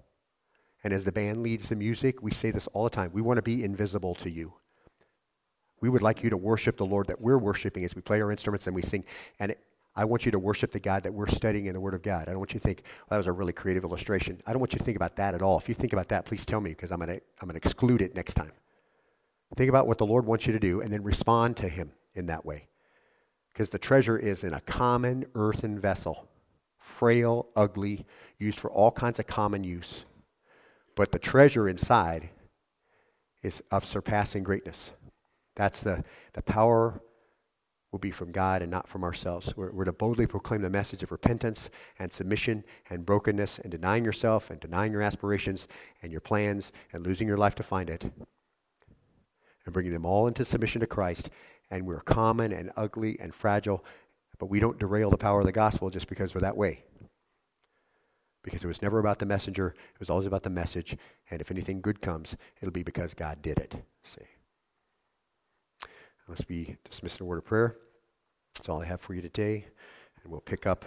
[0.84, 3.12] And as the band leads the music, we say this all the time.
[3.14, 4.54] We want to be invisible to you.
[5.82, 8.32] We would like you to worship the Lord that we're worshiping as we play our
[8.32, 9.04] instruments and we sing.
[9.40, 9.56] And
[9.96, 12.24] I want you to worship the God that we're studying in the Word of God.
[12.28, 14.40] I don't want you to think, that was a really creative illustration.
[14.46, 15.58] I don't want you to think about that at all.
[15.58, 17.68] If you think about that, please tell me because I'm going to I'm going to
[17.68, 18.52] exclude it next time.
[19.56, 22.28] Think about what the Lord wants you to do and then respond to Him in
[22.28, 22.68] that way.
[23.52, 26.28] Because the treasure is in a common earthen vessel,
[26.78, 28.06] frail, ugly,
[28.38, 30.06] used for all kinds of common use.
[30.96, 32.30] But the treasure inside
[33.42, 34.92] is of surpassing greatness.
[35.58, 36.04] That's the,
[36.34, 37.02] the power
[37.92, 39.58] will be from God and not from ourselves.
[39.58, 44.06] We're, we're, to boldly proclaim the message of repentance and submission and brokenness and denying
[44.06, 45.68] yourself and denying your aspirations
[46.04, 50.46] and your plans and losing your life to find it and bringing them all into
[50.46, 51.32] submission to Christ.
[51.72, 53.84] And we're common and ugly and fragile,
[54.38, 56.84] but we don't derail the power of the gospel just because we're that way
[58.44, 59.76] because it was never about the messenger.
[59.94, 60.96] It was always about the message.
[61.32, 63.76] And if anything good comes, it'll be because God did it.
[64.06, 64.37] See.
[66.28, 67.78] Let's be dismissed in a word of prayer.
[68.56, 69.66] That's all I have for you today.
[70.22, 70.84] And we'll pick up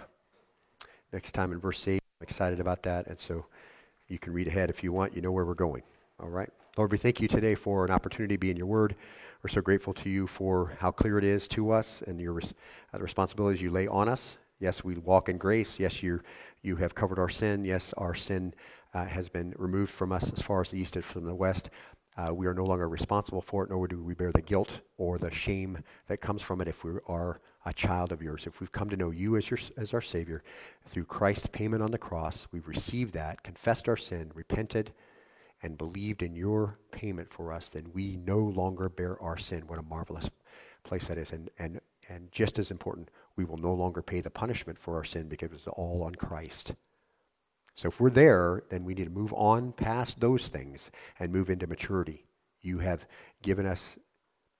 [1.11, 1.93] next time in verse 8.
[1.93, 3.07] I'm excited about that.
[3.07, 3.47] And so
[4.07, 5.15] you can read ahead if you want.
[5.15, 5.81] You know where we're going.
[6.19, 6.49] All right.
[6.77, 8.95] Lord, we thank you today for an opportunity to be in your word.
[9.41, 12.97] We're so grateful to you for how clear it is to us and your uh,
[12.97, 14.37] the responsibilities you lay on us.
[14.59, 15.79] Yes, we walk in grace.
[15.79, 16.21] Yes, you
[16.61, 17.65] you have covered our sin.
[17.65, 18.53] Yes, our sin
[18.93, 21.71] uh, has been removed from us as far as the east is from the west.
[22.17, 25.17] Uh, we are no longer responsible for it, nor do we bear the guilt or
[25.17, 28.45] the shame that comes from it if we are a child of yours.
[28.45, 30.43] If we've come to know you as, your, as our Savior
[30.87, 34.91] through Christ's payment on the cross, we've received that, confessed our sin, repented,
[35.63, 39.63] and believed in your payment for us, then we no longer bear our sin.
[39.67, 40.29] What a marvelous
[40.83, 41.31] place that is.
[41.31, 45.03] And, and, and just as important, we will no longer pay the punishment for our
[45.03, 46.73] sin because it's all on Christ.
[47.75, 51.49] So if we're there, then we need to move on past those things and move
[51.49, 52.25] into maturity.
[52.61, 53.05] You have
[53.41, 53.97] given us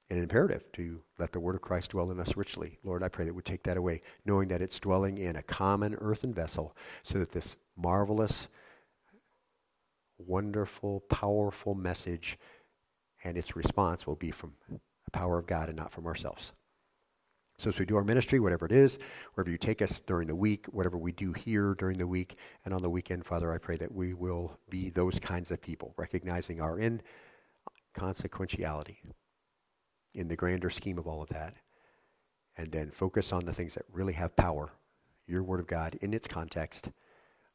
[0.10, 2.80] an imperative to let the word of Christ dwell in us richly.
[2.84, 5.96] Lord, I pray that we take that away, knowing that it's dwelling in a common
[5.96, 8.48] earthen vessel, so that this marvelous,
[10.18, 12.38] wonderful, powerful message
[13.24, 16.54] and its response will be from the power of God and not from ourselves.
[17.62, 18.98] So, as we do our ministry, whatever it is,
[19.36, 22.74] wherever you take us during the week, whatever we do here during the week and
[22.74, 26.60] on the weekend, Father, I pray that we will be those kinds of people, recognizing
[26.60, 26.80] our
[28.00, 28.96] inconsequentiality
[30.16, 31.54] in the grander scheme of all of that,
[32.58, 34.72] and then focus on the things that really have power,
[35.28, 36.90] your Word of God in its context,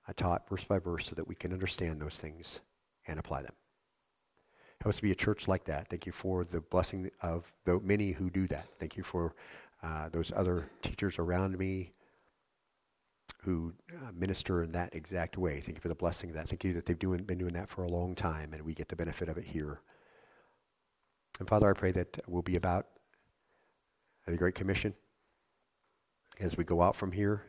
[0.07, 2.61] uh, taught verse by verse, so that we can understand those things
[3.09, 3.55] and apply them.
[4.81, 5.89] Help us to be a church like that.
[5.89, 8.69] Thank you for the blessing of the many who do that.
[8.79, 9.35] Thank you for
[9.83, 11.93] uh, those other teachers around me
[13.43, 15.61] who uh, minister in that exact way.
[15.61, 16.49] Thank you for the blessing of that.
[16.49, 18.89] Thank you that they've doing, been doing that for a long time and we get
[18.89, 19.81] the benefit of it here.
[21.39, 22.87] And Father, I pray that we'll be about
[24.27, 24.95] the Great Commission
[26.41, 27.45] as we go out from here,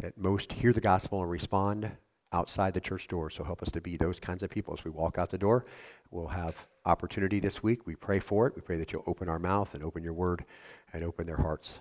[0.00, 1.90] that most hear the gospel and respond
[2.32, 3.30] outside the church door.
[3.30, 4.74] So help us to be those kinds of people.
[4.74, 5.66] As we walk out the door,
[6.10, 7.86] we'll have opportunity this week.
[7.86, 8.54] We pray for it.
[8.56, 10.44] We pray that you'll open our mouth and open your word
[10.92, 11.78] and open their hearts.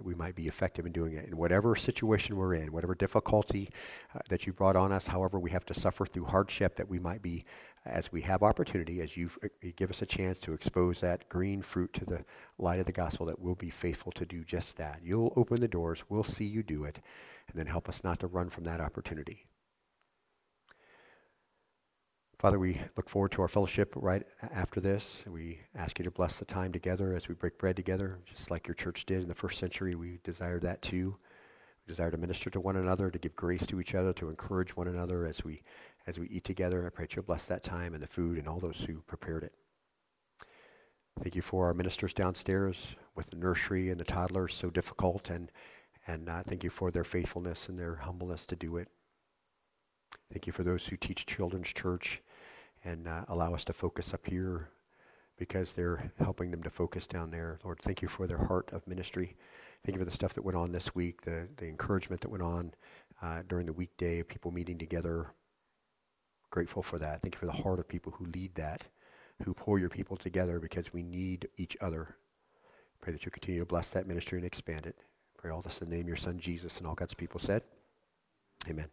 [0.00, 1.26] We might be effective in doing it.
[1.26, 3.68] In whatever situation we're in, whatever difficulty
[4.14, 7.00] uh, that you brought on us, however we have to suffer through hardship, that we
[7.00, 7.44] might be,
[7.84, 9.28] as we have opportunity, as you
[9.74, 12.24] give us a chance to expose that green fruit to the
[12.58, 15.00] light of the gospel, that we'll be faithful to do just that.
[15.02, 16.04] You'll open the doors.
[16.08, 17.00] We'll see you do it
[17.48, 19.46] and then help us not to run from that opportunity.
[22.38, 24.22] Father, we look forward to our fellowship right
[24.54, 25.24] after this.
[25.28, 28.68] We ask you to bless the time together as we break bread together, just like
[28.68, 29.96] your church did in the first century.
[29.96, 31.16] We desire that too.
[31.84, 34.76] We desire to minister to one another, to give grace to each other, to encourage
[34.76, 35.62] one another as we
[36.06, 36.86] as we eat together.
[36.86, 39.42] I pray that you'll bless that time and the food and all those who prepared
[39.42, 39.52] it.
[41.20, 42.76] Thank you for our ministers downstairs
[43.16, 45.50] with the nursery and the toddlers, so difficult and
[46.08, 48.88] and uh, thank you for their faithfulness and their humbleness to do it.
[50.32, 52.22] Thank you for those who teach children's church
[52.84, 54.70] and uh, allow us to focus up here
[55.38, 57.58] because they're helping them to focus down there.
[57.62, 59.36] Lord, thank you for their heart of ministry.
[59.84, 62.42] Thank you for the stuff that went on this week, the, the encouragement that went
[62.42, 62.72] on
[63.22, 65.26] uh, during the weekday, people meeting together.
[66.50, 67.20] Grateful for that.
[67.20, 68.82] Thank you for the heart of people who lead that,
[69.44, 72.16] who pull your people together because we need each other.
[73.00, 74.96] Pray that you continue to bless that ministry and expand it.
[75.38, 77.62] Pray all this in the name of your son Jesus and all God's people said.
[78.68, 78.88] Amen.